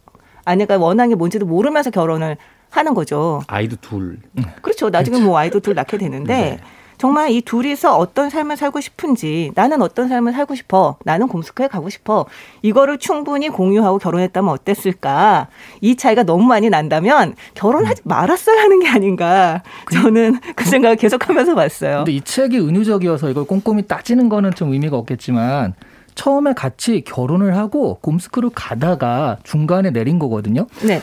[0.43, 2.37] 아내가 원하는 게 뭔지도 모르면서 결혼을
[2.69, 3.41] 하는 거죠.
[3.47, 4.19] 아이도 둘.
[4.61, 4.89] 그렇죠.
[4.89, 6.59] 나중에 뭐 아이도 둘 낳게 되는데 네.
[6.97, 11.89] 정말 이 둘이서 어떤 삶을 살고 싶은지 나는 어떤 삶을 살고 싶어 나는 곰스크에 가고
[11.89, 12.25] 싶어
[12.61, 15.47] 이거를 충분히 공유하고 결혼했다면 어땠을까
[15.81, 21.97] 이 차이가 너무 많이 난다면 결혼하지 말았어야 하는 게 아닌가 저는 그 생각을 계속하면서 봤어요.
[21.97, 25.73] 근데 이 책이 은유적이어서 이걸 꼼꼼히 따지는 거는 좀 의미가 없겠지만
[26.15, 30.65] 처음에 같이 결혼을 하고 곰스크로 가다가 중간에 내린 거거든요.
[30.81, 31.01] 네,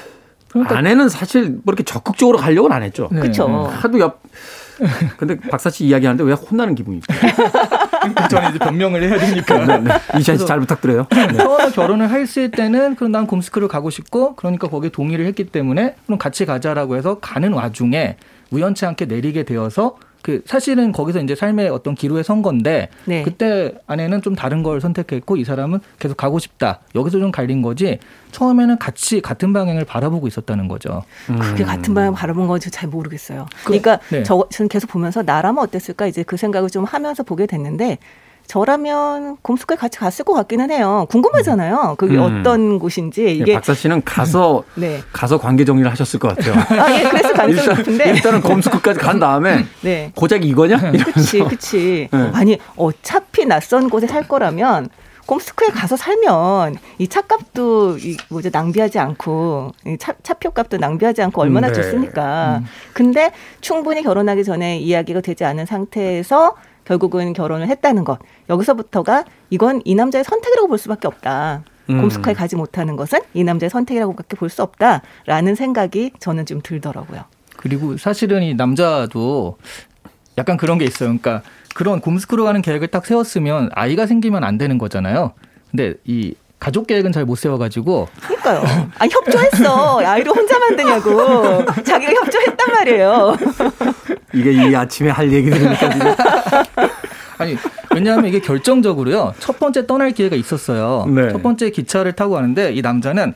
[0.48, 3.08] 그러니까 아내는 사실 뭐 이렇게 적극적으로 가려고는 안 했죠.
[3.12, 3.20] 네.
[3.20, 3.46] 그렇죠.
[3.46, 4.20] 하도 옆.
[5.16, 7.14] 근데 박사 씨 이야기하는데 왜 혼나는 기분입니까?
[8.28, 9.64] 저는 이제 변명을 해야 되니까.
[9.64, 9.90] 네, 네.
[10.18, 11.06] 이시안 씨잘 부탁드려요.
[11.10, 11.36] 네.
[11.36, 16.18] 처음에 결혼을 했을 때는 그럼 난 곰스크를 가고 싶고 그러니까 거기에 동의를 했기 때문에 그럼
[16.18, 18.16] 같이 가자라고 해서 가는 와중에
[18.50, 23.22] 우연치 않게 내리게 되어서 그 사실은 거기서 이제 삶의 어떤 기로에 선 건데 네.
[23.22, 27.98] 그때 아내는 좀 다른 걸 선택했고 이 사람은 계속 가고 싶다 여기서 좀 갈린 거지
[28.30, 31.02] 처음에는 같이 같은 방향을 바라보고 있었다는 거죠.
[31.26, 33.46] 그게 같은 방향 바라본 건지 잘 모르겠어요.
[33.64, 34.22] 그 러니까 네.
[34.22, 37.98] 저 저는 계속 보면서 나라면 어땠을까 이제 그 생각을 좀 하면서 보게 됐는데
[38.46, 41.06] 저라면 곰스크에 같이 갔을 것 같기는 해요.
[41.10, 41.94] 궁금하잖아요.
[41.98, 42.40] 그게 음.
[42.40, 45.00] 어떤 곳인지 네, 이게 박사 씨는 가서 네.
[45.12, 46.54] 가서 관계 정리를 하셨을 것 같아요.
[46.80, 48.10] 아, 예, 그랬을 가능성이 일단, 높은데.
[48.10, 50.12] 일단은 검스크까지 간 다음에 네.
[50.14, 50.92] 고작 이거냐?
[50.92, 52.08] 그치, 그치.
[52.10, 52.30] 네.
[52.34, 54.88] 아니, 어차피 낯선 곳에 살 거라면
[55.26, 61.68] 곰스크에 가서 살면 이 차값도 이 뭐죠 낭비하지 않고 이 차, 차표값도 낭비하지 않고 얼마나
[61.68, 61.80] 음, 네.
[61.80, 62.62] 좋습니까?
[62.92, 66.54] 근데 충분히 결혼하기 전에 이야기가 되지 않은 상태에서
[66.84, 68.18] 결국은 결혼을 했다는 것
[68.50, 71.62] 여기서부터가 이건 이 남자의 선택이라고 볼 수밖에 없다.
[71.90, 72.00] 음.
[72.00, 77.22] 곰스크에 가지 못하는 것은 이 남자의 선택이라고밖에 볼 수 없다라는 생각이 저는 좀 들더라고요.
[77.56, 79.56] 그리고 사실은 이 남자도
[80.38, 81.08] 약간 그런 게 있어요.
[81.08, 81.42] 그러니까
[81.74, 85.32] 그런 곰스크로 가는 계획을 딱 세웠으면 아이가 생기면 안 되는 거잖아요.
[85.70, 88.62] 근데 이 가족 계획은 잘 못 세워가지고 그러니까요.
[88.98, 90.00] 아 협조했어.
[90.00, 91.64] 아이를 혼자 만드냐고.
[91.84, 93.36] 자기가 협조했단 말이에요.
[94.32, 96.14] 이게 이 아침에 할 얘기 들으니까 지금.
[97.38, 97.56] 아니
[97.94, 101.06] 왜냐하면 이게 결정적으로요 첫 번째 떠날 기회가 있었어요.
[101.08, 101.30] 네.
[101.30, 103.34] 첫 번째 기차를 타고 가는데 이 남자는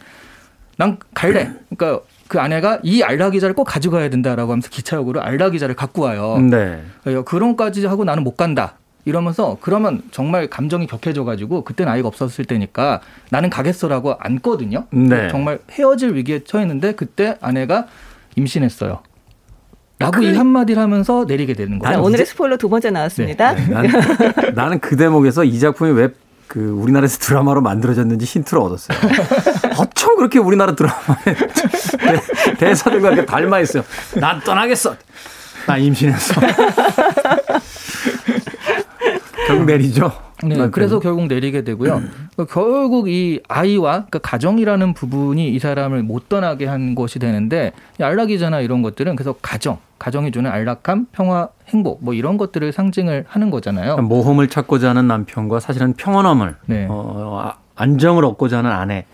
[0.77, 1.51] 난 갈래.
[1.71, 6.39] 그러니까 그 아내가 이 알라 기자를 꼭 가져가야 된다라고 하면서 기차역으로 알라 기자를 갖고 와요.
[6.39, 6.83] 네.
[7.25, 8.75] 그런까지 하고 나는 못 간다.
[9.05, 13.01] 이러면서 그러면 정말 감정이 격해져가지고 그때는 아이가 없었을 때니까
[13.31, 14.85] 나는 가겠어라고 안거든요.
[14.91, 15.29] 네.
[15.31, 17.87] 정말 헤어질 위기에 처했는데 그때 아내가
[18.37, 19.01] 임신했어요.
[19.99, 22.03] 라고 이 한마디를 하면서 내리게 되는 자, 거예요.
[22.05, 23.53] 오늘의 스포일러 두 번째 나왔습니다.
[23.55, 23.87] 난,
[24.55, 26.09] 나는 그 대목에서 이 작품이 왜
[26.49, 28.97] 그 우리나라에서 드라마로 만들어졌는지 힌트를 얻었어요.
[29.79, 31.37] 어쩜 그렇게 우리나라 드라마의
[32.49, 33.85] 대- 대사들과 이렇게 닮아 있어요.
[34.19, 34.97] 난 떠나겠어.
[35.67, 36.41] 나 임신했어.
[39.47, 40.11] 결국 내리죠.
[40.43, 40.71] 네.
[40.71, 42.01] 그래서 결국 내리게 되고요.
[42.51, 48.61] 결국 이 아이와 그러니까 가정이라는 부분이 이 사람을 못 떠나게 한 것이 되는데 이 안락이잖아
[48.61, 53.97] 이런 것들은 그래서 가정 가정이 주는 안락함, 평화, 행복 뭐 이런 것들을 상징을 하는 거잖아요.
[53.97, 56.87] 그러니까 모험을 찾고자 하는 남편과 사실은 평온함을 네.
[56.89, 59.07] 어, 아, 안정을 얻고자 하는 아내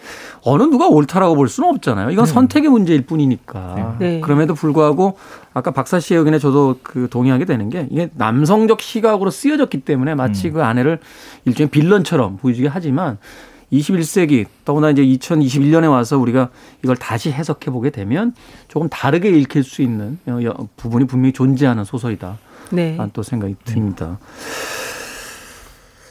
[0.43, 2.11] 어느 누가 옳다라고 볼 수는 없잖아요.
[2.11, 2.33] 이건 네.
[2.33, 3.97] 선택의 문제일 뿐이니까.
[3.99, 4.07] 네.
[4.07, 4.21] 네.
[4.21, 5.19] 그럼에도 불구하고
[5.53, 10.49] 아까 박사 씨의 의견에 저도 그 동의하게 되는 게 이게 남성적 시각으로 쓰여졌기 때문에 마치
[10.49, 10.55] 음.
[10.55, 10.99] 그 아내를
[11.45, 13.19] 일종의 빌런처럼 보이게 하지만
[13.81, 16.51] 21세기 더구나 이제 2021년에 와서 우리가
[16.83, 18.35] 이걸 다시 해석해 보게 되면
[18.69, 20.19] 조금 다르게 읽힐 수 있는
[20.77, 22.39] 부분이 분명히 존재하는 소설이다.
[22.71, 22.99] 네.
[23.13, 24.19] 또 생각이 듭니다.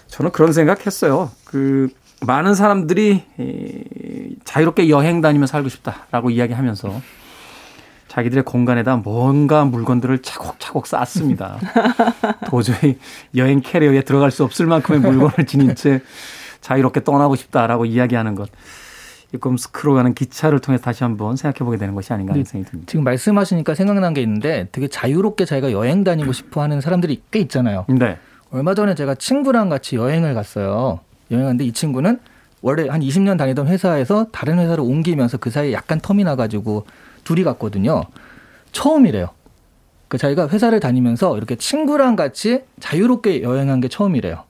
[0.07, 1.31] 저는 그런 생각했어요.
[1.43, 1.89] 그
[2.25, 3.23] 많은 사람들이
[4.45, 7.01] 자유롭게 여행 다니며 살고 싶다라고 이야기하면서
[8.07, 11.57] 자기들의 공간에다 뭔가 물건들을 차곡차곡 쌓습니다.
[12.47, 12.99] 도저히
[13.35, 16.01] 여행 캐리어에 들어갈 수 없을 만큼의 물건을 지닌 채
[16.63, 18.49] 자유롭게 떠나고 싶다라고 이야기하는 것.
[19.39, 22.89] 꿈 스크롤 가는 기차를 통해 다시 한번 생각해 보게 되는 것이 아닌가 하는 생각이 듭니다.
[22.89, 27.85] 지금 말씀하시니까 생각난 게 있는데 되게 자유롭게 자기가 여행 다니고 싶어 하는 사람들이 꽤 있잖아요.
[27.89, 28.17] 네.
[28.51, 30.99] 얼마 전에 제가 친구랑 같이 여행을 갔어요.
[31.31, 32.19] 여행하는데 이 친구는
[32.61, 36.85] 원래 한 20년 다니던 회사에서 다른 회사로 옮기면서 그 사이에 약간 텀이 나가지고
[37.23, 38.03] 둘이 갔거든요.
[38.71, 39.29] 처음이래요.
[40.07, 44.43] 그 자기가 회사를 다니면서 이렇게 친구랑 같이 자유롭게 여행한 게 처음이래요.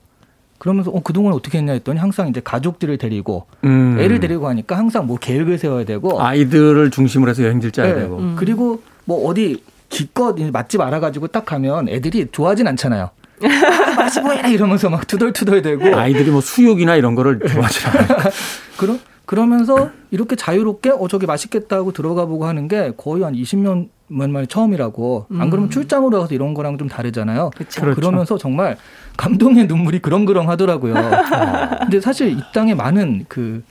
[0.63, 3.97] 그러면서 어, 그동안 어떻게 했냐 했더니 항상 이제 가족들을 데리고 음.
[3.99, 7.99] 애를 데리고 하니까 항상 뭐 계획을 세워야 되고 아이들을 중심으로 해서 여행지를 짜야 네.
[7.99, 8.35] 되고 음.
[8.37, 13.09] 그리고 뭐 어디 기껏 맛집 알아가지고 딱 가면 애들이 좋아하진 않잖아요.
[13.41, 18.07] 아, 맛이 뭐야 이러면서 막 투덜투덜대고 아이들이 뭐 수육이나 이런 거를 좋아하지 않아요.
[18.79, 23.89] 그럼 그러면서 이렇게 자유롭게 어 저기 맛있겠다 고 들어가 보고 하는 게 거의 한 20년
[24.13, 25.27] 만에 처음이라고.
[25.31, 25.41] 음.
[25.41, 25.69] 안 그러면 음.
[25.69, 27.51] 출장으로 가서 이런 거랑 좀 다르잖아요.
[27.55, 27.81] 그렇죠.
[27.95, 28.77] 그러면서 정말
[29.17, 30.93] 감동의 눈물이 그렁그렁 하더라고요.
[31.81, 33.63] 근데 사실 이 땅에 많은 그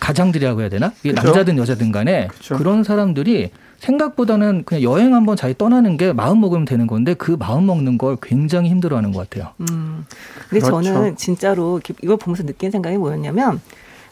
[0.00, 0.92] 가장들이라고 해야 되나?
[1.00, 1.26] 이게 그렇죠?
[1.28, 2.56] 남자든 여자든 간에 그렇죠.
[2.56, 7.66] 그런 사람들이 생각보다는 그냥 여행 한번 잘 떠나는 게 마음 먹으면 되는 건데 그 마음
[7.66, 9.52] 먹는 걸 굉장히 힘들어하는 것 같아요.
[9.60, 10.04] 음.
[10.48, 10.82] 근데 그렇죠.
[10.82, 13.60] 저는 진짜로 이걸 보면서 느낀 생각이 뭐였냐면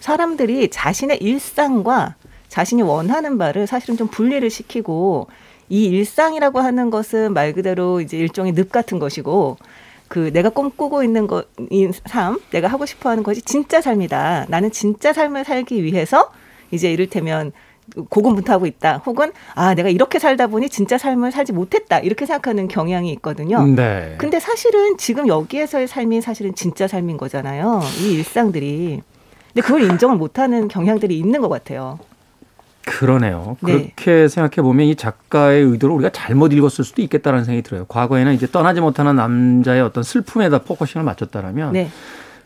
[0.00, 2.14] 사람들이 자신의 일상과
[2.48, 5.28] 자신이 원하는 바를 사실은 좀 분리를 시키고
[5.68, 9.58] 이 일상이라고 하는 것은 말 그대로 이제 일종의 늪 같은 것이고
[10.08, 14.46] 그 내가 꿈꾸고 있는 것, 이 삶, 내가 하고 싶어 하는 것이 진짜 삶이다.
[14.48, 16.32] 나는 진짜 삶을 살기 위해서
[16.70, 17.52] 이제 이를테면
[18.08, 19.02] 고군분투하고 있다.
[19.06, 21.98] 혹은 아 내가 이렇게 살다 보니 진짜 삶을 살지 못했다.
[22.00, 23.64] 이렇게 생각하는 경향이 있거든요.
[23.66, 24.14] 네.
[24.18, 27.80] 근데 사실은 지금 여기에서의 삶이 사실은 진짜 삶인 거잖아요.
[28.00, 29.02] 이 일상들이.
[29.52, 31.98] 근데 그걸 인정을 못하는 경향들이 있는 것 같아요.
[32.90, 33.56] 그러네요.
[33.60, 33.92] 네.
[33.96, 37.84] 그렇게 생각해 보면 이 작가의 의도를 우리가 잘못 읽었을 수도 있겠다라는 생각이 들어요.
[37.86, 41.90] 과거에는 이제 떠나지 못하는 남자의 어떤 슬픔에다 focusing을 맞췄다라면 네.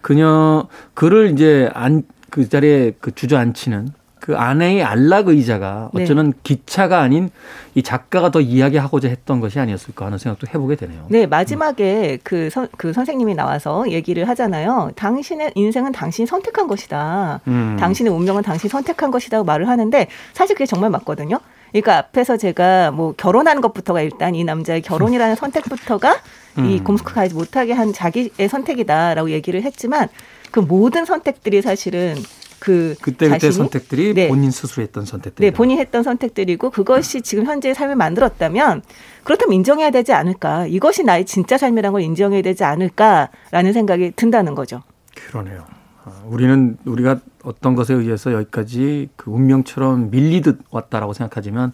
[0.00, 3.90] 그녀 그를 이제 안 그 자리에 그 주저앉히는
[4.22, 6.04] 그 아내의 안락 의자가 네.
[6.04, 6.38] 어쩌면 네.
[6.44, 7.28] 기차가 아닌
[7.74, 11.06] 이 작가가 더 이야기하고자 했던 것이 아니었을까 하는 생각도 해보게 되네요.
[11.08, 14.92] 네, 마지막에 그, 선, 그 선생님이 나와서 얘기를 하잖아요.
[14.94, 17.40] 당신의 인생은 당신이 선택한 것이다.
[17.48, 17.76] 음.
[17.80, 21.40] 당신의 운명은 당신이 선택한 것이다 말을 하는데 사실 그게 정말 맞거든요.
[21.72, 26.14] 그러니까 앞에서 제가 뭐 결혼하는 것부터가 일단 이 남자의 결혼이라는 선택부터가
[26.58, 26.66] 음.
[26.66, 30.08] 이 곰스크 가지 못하게 한 자기의 선택이다라고 얘기를 했지만
[30.52, 32.14] 그 모든 선택들이 사실은
[32.62, 34.28] 그 그때 그때 선택들이 네.
[34.28, 35.44] 본인 스스로 했던 선택들.
[35.44, 38.82] 네, 본인 했던 선택들이고 그것이 지금 현재의 삶을 만들었다면
[39.24, 40.68] 그렇다면 인정해야 되지 않을까?
[40.68, 44.80] 이것이 나의 진짜 삶이라는 걸 인정해야 되지 않을까라는 생각이 든다는 거죠.
[45.28, 45.64] 그러네요.
[46.04, 51.72] 아, 우리는 우리가 어떤 것에 의해서 여기까지 그 운명처럼 밀리듯 왔다라고 생각하지만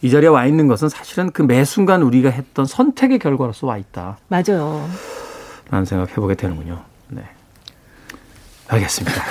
[0.00, 4.18] 이 자리에 와 있는 것은 사실은 그 매 순간 우리가 했던 선택의 결과로서 와 있다.
[4.28, 4.88] 맞아요.
[5.70, 6.84] 라는 생각 해보게 되는군요.
[8.70, 8.76] 네.
[8.76, 9.22] 알겠습니다.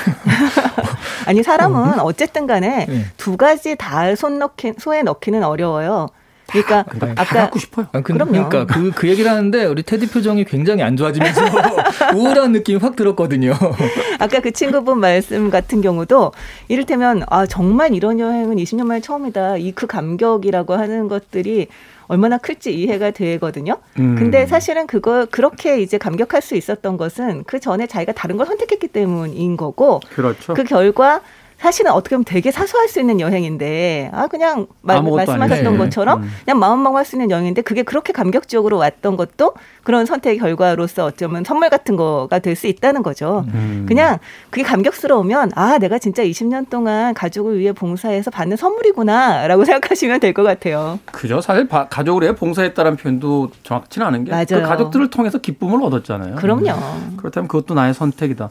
[1.25, 3.05] 아니 사람은 어쨌든 간에 네.
[3.17, 6.07] 두 가지 다 손 넣기 손에 넣기는 어려워요.
[6.47, 7.85] 그러니까 다, 아까 갖고 싶어요.
[7.91, 8.13] 아, 그.
[8.13, 11.41] 그러니까 그, 그 얘기를 하는데 우리 테디 표정이 굉장히 안 좋아지면서
[12.15, 13.53] 우울한 느낌이 확 들었거든요.
[14.19, 16.31] 아까 그 친구분 말씀 같은 경우도
[16.67, 19.57] 이를테면 아 정말 이런 여행은 20년 만에 처음이다.
[19.57, 21.67] 이 그 감격이라고 하는 것들이
[22.09, 23.77] 얼마나 클지 이해가 되거든요.
[23.99, 24.15] 음.
[24.15, 28.87] 근데 사실은 그거 그렇게 이제 감격할 수 있었던 것은 그 전에 자기가 다른 걸 선택했기
[28.87, 30.55] 때문인 거고 그렇죠.
[30.55, 31.21] 그 결과
[31.59, 35.77] 사실은 어떻게 보면 되게 사소할 수 있는 여행인데 아 그냥 마, 말씀하셨던 아니네.
[35.77, 36.31] 것처럼 음.
[36.45, 39.53] 그냥 마음먹고 할수 있는 여행인데 그게 그렇게 감격적으로 왔던 것도
[39.83, 43.45] 그런 선택의 결과로서 어쩌면 선물 같은 거가 될 수 있다는 거죠.
[43.53, 43.85] 음.
[43.87, 44.17] 그냥
[44.49, 50.43] 그게 감격스러우면 아 내가 진짜 20년 동안 가족을 위해 봉사해서 받는 선물이구나라고 생각하시면 될 것
[50.43, 50.99] 같아요.
[51.05, 51.41] 그죠.
[51.41, 56.35] 사실 바, 가족을 위해 봉사했다는 표현도 정확치는 않은 게 그 가족들을 통해서 기쁨을 얻었잖아요.
[56.35, 56.71] 그럼요.
[56.71, 57.13] 음.
[57.17, 58.49] 그렇다면 그것도 나의 선택이다.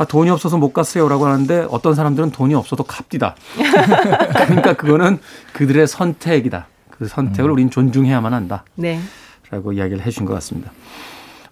[0.00, 3.34] 아, 돈이 없어서 못 갔어요라고 하는데 어떤 사람들은 돈이 없어도 갑디다.
[4.46, 5.18] 그러니까 그거는
[5.52, 6.68] 그들의 선택이다.
[6.90, 7.52] 그 선택을 음.
[7.52, 8.64] 우린 존중해야만 한다.
[8.76, 8.98] 네.
[9.50, 10.72] 라고 이야기를 해준 것 같습니다.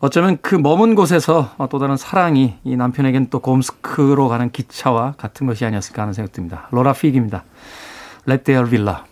[0.00, 5.66] 어쩌면 그 머문 곳에서 또 다른 사랑이 이 남편에겐 또 곰스크로 가는 기차와 같은 것이
[5.66, 6.68] 아니었을까 하는 생각 듭니다.
[6.70, 7.44] 로라 픽입니다.
[8.26, 9.07] Let There Villa.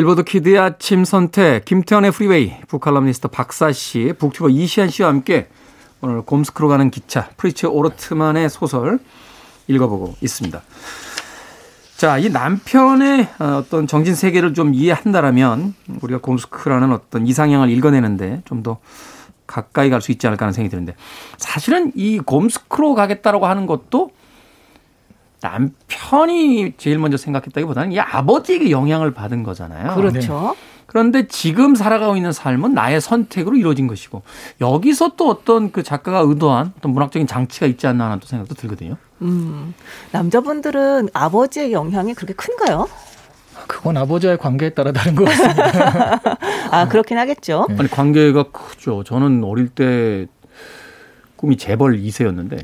[0.00, 5.48] 빌보드 kid의 아침 선택, 김태훈의 프리웨이, 북칼럼니스트 박사 씨, 북튜버 이시안 씨와 함께
[6.00, 8.98] 오늘 곰스크로 가는 기차, 프리츠 오르트만의 소설
[9.68, 10.62] 읽어보고 있습니다.
[11.98, 18.62] 자, 이 남편의 어, 어떤 정신 세계를 좀 이해한다라면 우리가 곰스크라는 어떤 이상향을 읽어내는데 좀
[18.62, 18.78] 더
[19.46, 20.94] 가까이 갈 수 있지 않을까 하는 생각이 드는데
[21.36, 24.12] 사실은 이 곰스크로 가겠다라고 하는 것도
[25.42, 29.94] 남편이 제일 먼저 생각했다기보다는 이 아버지에게 영향을 받은 거잖아요.
[29.94, 30.54] 그렇죠.
[30.56, 30.70] 네.
[30.86, 34.22] 그런데 지금 살아가고 있는 삶은 나의 선택으로 이루어진 것이고
[34.60, 38.96] 여기서 또 어떤 그 작가가 의도한 어떤 문학적인 장치가 있지 않나 하는 또 생각도 들거든요.
[39.22, 39.72] 음,
[40.10, 42.88] 남자분들은 아버지의 영향이 그렇게 큰가요?
[43.68, 46.20] 그건 아버지와의 관계에 따라 다른 것 같습니다.
[46.72, 47.68] 아 그렇긴 하겠죠.
[47.78, 49.04] 아니 관계가 크죠.
[49.04, 50.26] 저는 어릴 때
[51.40, 52.60] 꿈이 재벌 2세였는데.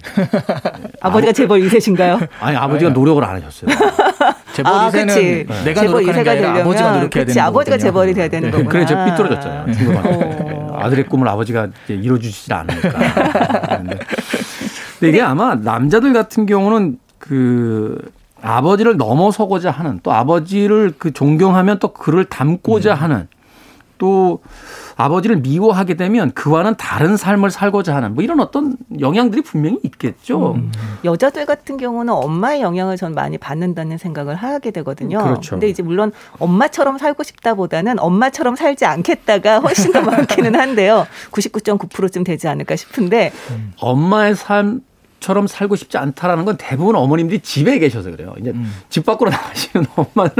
[1.01, 2.29] 아버지가 재벌 2세신가요?
[2.41, 3.75] 아니, 아버지가 노력을 안 하셨어요.
[4.53, 5.07] 재벌 아, 2세는
[5.47, 5.65] 네.
[5.65, 8.53] 내가 재벌 2세가 되려면 아버지가 노력해야 되는 아버지가 재벌이 돼야 되는 네.
[8.53, 8.69] 거구나.
[8.69, 9.67] 그래 제가 삐뚤어졌잖아요.
[9.67, 10.69] 네.
[10.75, 12.91] 아들의 꿈을 아버지가 이뤄주시질 않으니까.
[14.99, 17.99] 근데 이게 아마 남자들 같은 경우는 그
[18.43, 22.99] 아버지를 넘어서고자 하는 또 아버지를 그 존경하면 또 그를 닮고자 음.
[23.01, 23.29] 하는
[23.99, 24.41] 또
[24.97, 30.55] 아버지를 미워하게 되면 그와는 다른 삶을 살고자 하는 뭐 이런 어떤 영향들이 분명히 있겠죠.
[30.55, 30.73] 음.
[31.05, 35.23] 여자들 같은 경우는 엄마의 영향을 전 많이 받는다는 생각을 하게 되거든요.
[35.23, 35.51] 그렇죠.
[35.51, 41.07] 근데 이제 물론 엄마처럼 살고 싶다보다는 엄마처럼 살지 않겠다가 훨씬 더 많기는 한데요.
[41.33, 43.73] 99.9%쯤 되지 않을까 싶은데 음.
[43.81, 44.81] 엄마의 삶
[45.21, 48.35] 처럼 살고 싶지 않다라는 건 대부분 어머님들이 집에 계셔서 그래요.
[48.41, 48.73] 이제 음.
[48.89, 50.33] 집 밖으로 나가시는 엄마는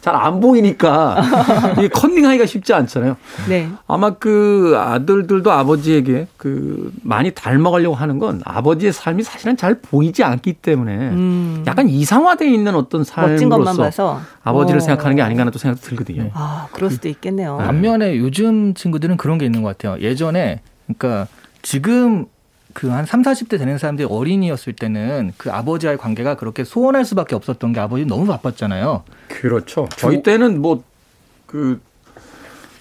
[0.00, 1.22] 잘 안 보이니까
[1.78, 3.16] 이게 컨닝하기가 쉽지 않잖아요.
[3.48, 3.68] 네.
[3.86, 10.54] 아마 그 아들들도 아버지에게 그 많이 닮아가려고 하는 건 아버지의 삶이 사실은 잘 보이지 않기
[10.54, 11.64] 때문에 음.
[11.66, 14.80] 약간 이상화되어 있는 어떤 삶으로서 아버지를 오.
[14.80, 16.30] 생각하는 게 아닌가 하는 또 생각도 들거든요.
[16.34, 17.56] 아, 그럴 수도 있겠네요.
[17.58, 20.00] 반면에 요즘 친구들은 그런 게 있는 것 같아요.
[20.00, 21.26] 예전에 그러니까
[21.62, 22.26] 지금
[22.74, 27.80] 그한 3, 40대 되는 사람들이 어린이였을 때는 그 아버지와의 관계가 그렇게 소원할 수밖에 없었던 게
[27.80, 29.04] 아버지 너무 바빴잖아요.
[29.28, 29.88] 그렇죠.
[29.96, 30.82] 저희 때는 뭐
[31.46, 31.80] 그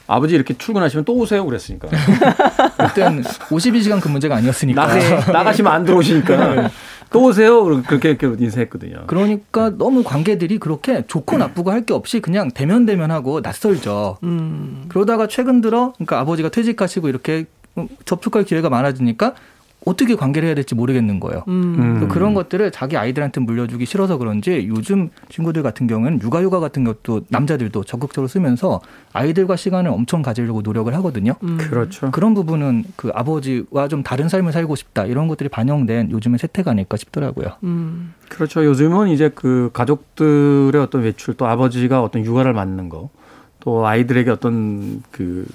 [0.07, 1.87] 아버지 이렇게 출근하시면 또 오세요 그랬으니까.
[2.87, 4.87] 그때는 52시간 근무제가 아니었으니까.
[4.87, 4.99] 나가,
[5.31, 6.55] 나가시면 안 들어오시니까.
[6.55, 6.67] 네.
[7.11, 7.63] 또 오세요.
[7.83, 9.03] 그렇게, 그렇게 인사했거든요.
[9.05, 14.17] 그러니까 너무 관계들이 그렇게 좋고 나쁘고 할 게 없이 그냥 대면 대면하고 낯설죠.
[14.23, 14.85] 음.
[14.89, 17.45] 그러다가 최근 들어 그러니까 아버지가 퇴직하시고 이렇게
[18.05, 19.35] 접촉할 기회가 많아지니까
[19.85, 21.43] 어떻게 관계를 해야 될지 모르겠는 거예요.
[21.47, 22.07] 음.
[22.09, 27.83] 그런 것들을 자기 아이들한테 물려주기 싫어서 그런지 요즘 친구들 같은 경우는 육아휴가 같은 것도 남자들도
[27.83, 28.81] 적극적으로 쓰면서
[29.13, 31.33] 아이들과 시간을 엄청 가지려고 노력을 하거든요.
[31.43, 31.57] 음.
[31.57, 32.11] 그렇죠.
[32.11, 36.97] 그런 부분은 그 아버지와 좀 다른 삶을 살고 싶다 이런 것들이 반영된 요즘의 세태가 아닐까
[36.97, 37.47] 싶더라고요.
[37.63, 38.13] 음.
[38.29, 38.65] 그렇죠.
[38.65, 43.09] 요즘은 이제 그 가족들의 어떤 외출 또 아버지가 어떤 육아를 맡는 거
[43.63, 45.45] 또 아이들에게 어떤 그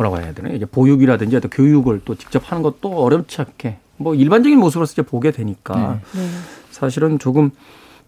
[0.00, 4.58] 뭐라고 해야 되나 이제 보육이라든지 어떤 교육을 또 직접 하는 것도 어렵지 않게 뭐 일반적인
[4.58, 6.20] 모습으로서 이제 보게 되니까 네.
[6.20, 6.28] 네.
[6.70, 7.50] 사실은 조금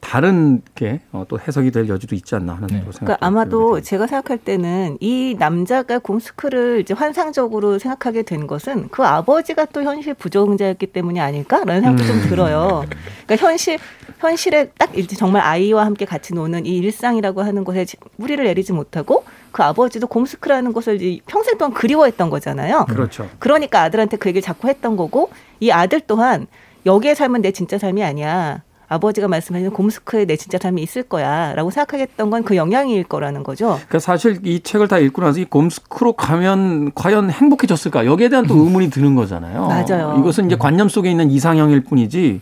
[0.00, 2.78] 다른 게또 어, 해석이 될 여지도 있지 않나 하는 네.
[2.78, 2.98] 생각.
[2.98, 9.66] 그러니까 아마도 제가 생각할 때는 이 남자가 곰스크를 이제 환상적으로 생각하게 된 것은 그 아버지가
[9.66, 12.06] 또 현실 부정자였기 때문이 아닐까라는 생각도 음.
[12.08, 12.84] 좀 들어요.
[13.26, 13.78] 그러니까 현실
[14.18, 17.86] 현실에 딱 정말 아이와 함께 같이 노는 이 일상이라고 하는 것에
[18.16, 22.86] 무리를 내리지 못하고 그 아버지도 곰스크라는 것을 평생 동안 그리워했던 거잖아요.
[22.88, 23.28] 그렇죠.
[23.38, 25.30] 그러니까 아들한테 그 얘기를 자꾸 했던 거고
[25.60, 26.46] 이 아들 또한
[26.86, 28.62] 여기에 삶은 내 진짜 삶이 아니야.
[28.88, 33.68] 아버지가 말씀하시는 곰스크에 내 진짜 삶이 있을 거야라고 생각하겠던 건 그 영향일 거라는 거죠.
[33.68, 38.56] 그러니까 사실 이 책을 다 읽고 나서 이 곰스크로 가면 과연 행복해졌을까 여기에 대한 또
[38.58, 39.66] 의문이 드는 거잖아요.
[39.68, 40.16] 맞아요.
[40.18, 42.40] 이것은 이제 관념 속에 있는 이상형일 뿐이지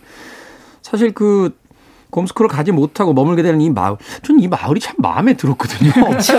[0.82, 1.54] 사실 그
[2.10, 3.96] 곰스크를 가지 못하고 머물게 되는 이 마을.
[4.22, 5.92] 저는 이 마을이 참 마음에 들었거든요.
[6.04, 6.38] 그렇죠.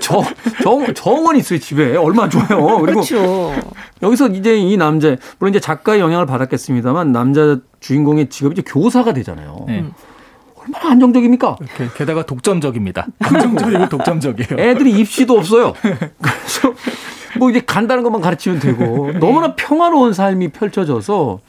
[0.00, 0.24] 정,
[0.62, 1.96] 정, 정원 있어요, 집에.
[1.96, 2.78] 얼마나 좋아요.
[2.80, 3.54] 그리고 그렇죠.
[4.02, 9.64] 여기서 이제 이 남자, 물론 이제 작가의 영향을 받았겠습니다만 남자 주인공의 직업이 이제 교사가 되잖아요.
[9.66, 9.84] 네.
[10.54, 11.56] 얼마나 안정적입니까?
[11.96, 13.06] 게다가 독점적입니다.
[13.18, 14.60] 안정적이고 독점적이에요.
[14.62, 15.72] 애들이 입시도 없어요.
[15.80, 16.74] 그래서
[17.38, 21.40] 뭐 이제 간다는 것만 가르치면 되고 너무나 평화로운 삶이 펼쳐져서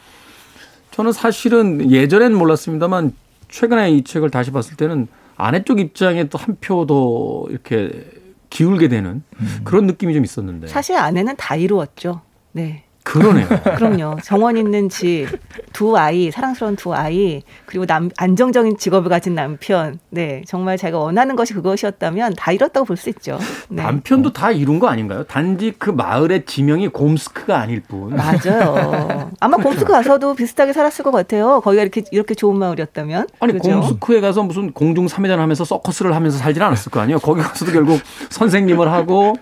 [0.94, 3.14] 저는 사실은 예전엔 몰랐습니다만
[3.50, 8.06] 최근에 이 책을 다시 봤을 때는 아내 쪽 입장에 또 한 표 더 이렇게
[8.50, 9.62] 기울게 되는 음.
[9.64, 10.68] 그런 느낌이 좀 있었는데.
[10.68, 12.22] 사실 아내는 다 이루었죠.
[12.52, 12.84] 네.
[13.04, 13.48] 그러네요.
[13.76, 14.18] 그럼요.
[14.24, 15.28] 정원 있는 집,
[15.74, 20.00] 두 아이, 사랑스러운 두 아이, 그리고 남, 안정적인 직업을 가진 남편.
[20.10, 20.42] 네.
[20.48, 23.38] 정말 자기가 원하는 것이 그것이었다면 다 이뤘다고 볼 수 있죠.
[23.70, 23.84] 네.
[23.84, 25.24] 남편도 다 이룬 거 아닌가요?
[25.26, 28.16] 단지 그 마을의 지명이 곰스크가 아닐 뿐.
[28.16, 29.32] 맞아요.
[29.40, 31.60] 아마 곰스크 가서도 비슷하게 살았을 것 같아요.
[31.62, 33.28] 거기가 이렇게, 이렇게 좋은 마을이었다면.
[33.40, 33.80] 아니, 그렇죠?
[33.82, 37.20] 곰스크에 가서 무슨 공중 3회전 하면서 서커스를 하면서 살진 않았을 거 아니에요?
[37.20, 38.00] 거기 가서도 결국
[38.30, 39.36] 선생님을 하고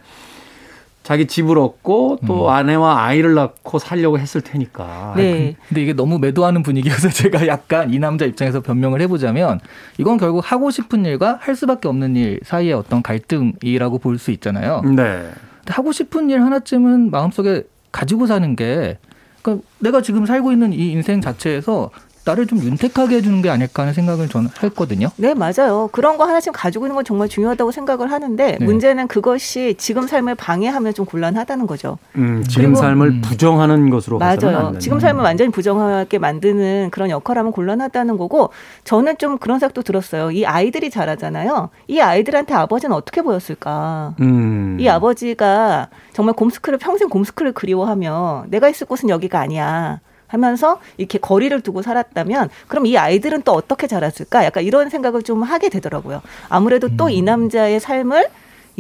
[1.12, 2.50] 자기 집을 얻고 또 음.
[2.50, 5.16] 아내와 아이를 낳고 살려고 했을 테니까.
[5.18, 5.58] 네.
[5.68, 9.60] 근데 이게 너무 매도하는 분위기여서 제가 약간 이 남자 입장에서 변명을 해보자면
[9.98, 14.84] 이건 결국 하고 싶은 일과 할 수밖에 없는 일 사이의 어떤 갈등이라고 볼 수 있잖아요.
[14.96, 15.30] 네.
[15.66, 18.98] 하고 싶은 일 하나쯤은 마음속에 가지고 사는 게
[19.42, 21.90] 그러니까 내가 지금 살고 있는 이 인생 자체에서
[22.24, 25.10] 나를 좀 윤택하게 해주는 게 아닐까 하는 생각을 저는 했거든요.
[25.18, 25.90] 네, 맞아요.
[25.92, 28.66] 그런 거 하나씩 가지고 있는 건 정말 중요하다고 생각을 하는데 네.
[28.66, 31.98] 문제는 그것이 지금 삶을 방해하면 좀 곤란하다는 거죠.
[32.16, 33.22] 음, 지금 삶을 음.
[33.22, 34.74] 부정하는 것으로 맞아요.
[34.80, 38.52] 지금 삶을 완전히 부정하게 만드는 그런 역할하면 곤란하다는 거고
[38.84, 40.32] 저는 좀 그런 생각도 들었어요.
[40.32, 41.70] 이 아이들이 자라잖아요.
[41.88, 44.16] 이 아이들한테 아버지는 어떻게 보였을까?
[44.22, 44.78] 음.
[44.80, 50.00] 이 아버지가 정말 곰스크를 평생 곰스크를 그리워하며 내가 있을 곳은 여기가 아니야.
[50.32, 54.46] 하면서 이렇게 거리를 두고 살았다면 그럼 이 아이들은 또 어떻게 자랐을까?
[54.46, 56.22] 약간 이런 생각을 좀 하게 되더라고요.
[56.50, 56.98] 아무래도 음.
[56.98, 58.30] 또이 남자의 삶을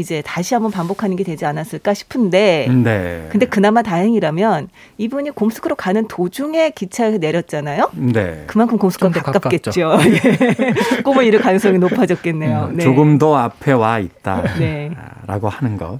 [0.01, 3.27] 이제 다시 한번 반복하는 게 되지 않았을까 싶은데 네.
[3.31, 7.91] 근데 그나마 다행이라면 이분이 곰스크로 가는 도중에 기차에서 내렸잖아요.
[7.93, 8.43] 네.
[8.47, 9.97] 그만큼 곰스크가 가깝겠죠.
[10.03, 11.01] 예.
[11.03, 12.69] 꿈을 이룰 가능성이 높아졌겠네요.
[12.71, 12.83] 음, 네.
[12.83, 14.91] 조금 더 앞에 와 있다라고 네.
[15.27, 15.99] 하는 것.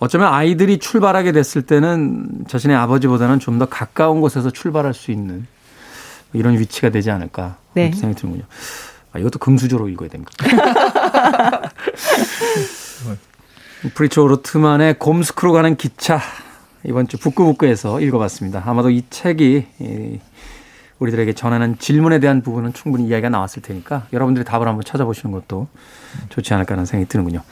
[0.00, 5.46] 어쩌면 아이들이 출발하게 됐을 때는 자신의 아버지보다는 좀 더 가까운 곳에서 출발할 수 있는
[6.32, 7.90] 이런 위치가 되지 않을까 네.
[7.92, 8.44] 생각이 드는군요.
[9.12, 10.32] 아, 이것도 금수저로 읽어야 됩니까?
[13.94, 16.20] 프리처 오르트만의 곰스크로 가는 기차
[16.84, 18.62] 이번 주 북구북구에서 읽어봤습니다.
[18.66, 19.66] 아마도 이 책이
[20.98, 25.68] 우리들에게 전하는 질문에 대한 부분은 충분히 이야기가 나왔을 테니까 여러분들이 답을 한번 찾아보시는 것도
[26.30, 27.42] 좋지 않을까 하는 생각이 드는군요.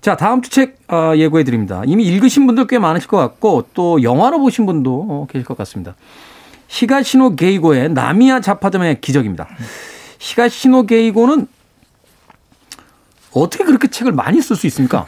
[0.00, 1.82] 자, 다음 주책 어, 예고해 드립니다.
[1.86, 5.94] 이미 읽으신 분들 꽤 많으실 것 같고 또 영화로 보신 분도 어, 계실 것 같습니다.
[6.68, 9.48] 히가시노 게이고의 나미야 자파점의 기적입니다.
[10.18, 11.46] 히가시노 게이고는
[13.32, 15.06] 어떻게 그렇게 책을 많이 쓸 수 있습니까?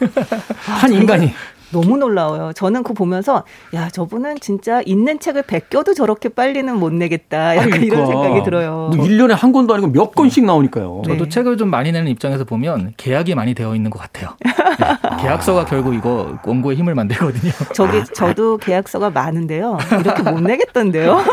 [0.65, 1.33] 한 인간이.
[1.73, 2.53] 너무 놀라워요.
[2.53, 3.43] 저는 그거 보면서
[3.73, 7.57] 야 저분은 진짜 있는 책을 베껴도 저렇게 빨리는 못 내겠다.
[7.57, 7.95] 약간 그러니까.
[7.95, 8.91] 이런 생각이 들어요.
[8.95, 11.01] 뭐 1년에 한 권도 아니고 몇 권씩 나오니까요.
[11.05, 11.13] 네.
[11.13, 14.29] 저도 책을 좀 많이 내는 입장에서 보면 계약이 많이 되어 있는 것 같아요.
[14.45, 14.53] 네.
[15.21, 17.51] 계약서가 결국 이거 원고의 힘을 만들거든요.
[17.73, 19.77] 저기 저도 계약서가 많은데요.
[19.99, 21.13] 이렇게 못 내겠던데요.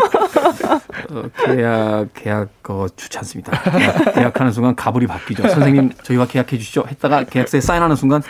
[1.11, 3.61] 어, 계약 계약 거 좋지 않습니다.
[4.12, 5.49] 계약, 하는 순간 가불이 바뀌죠.
[5.49, 6.84] 선생님 저희와 계약해 주시죠.
[6.88, 8.22] 했다가 계약서에 사인하는 순간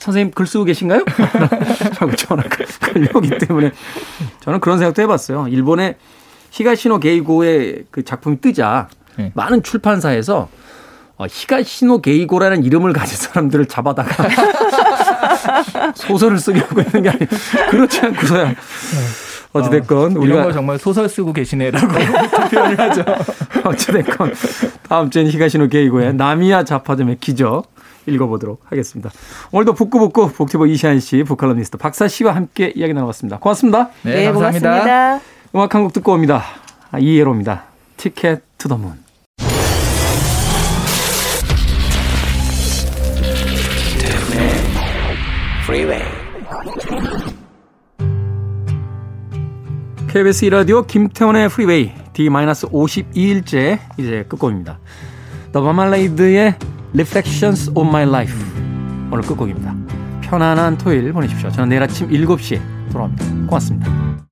[0.00, 1.04] 선생님 글 쓰고 계신가요?
[2.00, 2.48] 라고 전화가
[2.80, 3.70] 걸려오기 때문에
[4.40, 5.46] 저는 그런 생각도 해봤어요.
[5.48, 5.96] 일본의
[6.50, 9.30] 히가시노 게이고의 그 작품이 뜨자 네.
[9.34, 10.48] 많은 출판사에서
[11.18, 14.26] 어, 히가시노 게이고라는 이름을 가진 사람들을 잡아다가
[15.94, 17.28] 소설을 쓰게 하고 있는 게 아니에요.
[17.70, 18.56] 그렇지 않고서야 네.
[19.52, 21.86] 어찌됐건 어, 우리가 정말 소설 쓰고 계시네라고
[22.50, 23.04] 표현을 하죠.
[23.64, 24.32] 어찌됐건
[24.88, 27.64] 다음 주엔 히가시노 게이고의 나미야 자파점의 기적
[28.10, 29.10] 읽어보도록 하겠습니다.
[29.52, 33.38] 오늘도 북구북구 북튜버 이시안 씨, 북칼럼니스트 박사 씨와 함께 이야기 나눠봤습니다.
[33.38, 33.90] 고맙습니다.
[34.02, 34.70] 네, 네 감사합니다.
[34.70, 35.20] 고맙습니다.
[35.54, 36.42] 음악 한 곡 듣고 옵니다.
[36.92, 37.64] 아, ELO입니다.
[37.96, 38.92] Ticket to the Moon.
[50.08, 54.80] KBS 이라디오 김태훈의 프리웨이 D-52일째 이제 끝곡입니다.
[55.52, 56.56] 더 마말레이드의
[56.94, 58.34] Reflections of My Life
[59.12, 59.74] 오늘 끝곡입니다.
[60.22, 61.50] 편안한 토요일 보내십시오.
[61.50, 62.60] 저는 내일 아침 7시에
[62.92, 63.24] 돌아옵니다.
[63.46, 64.20] 고맙습니다.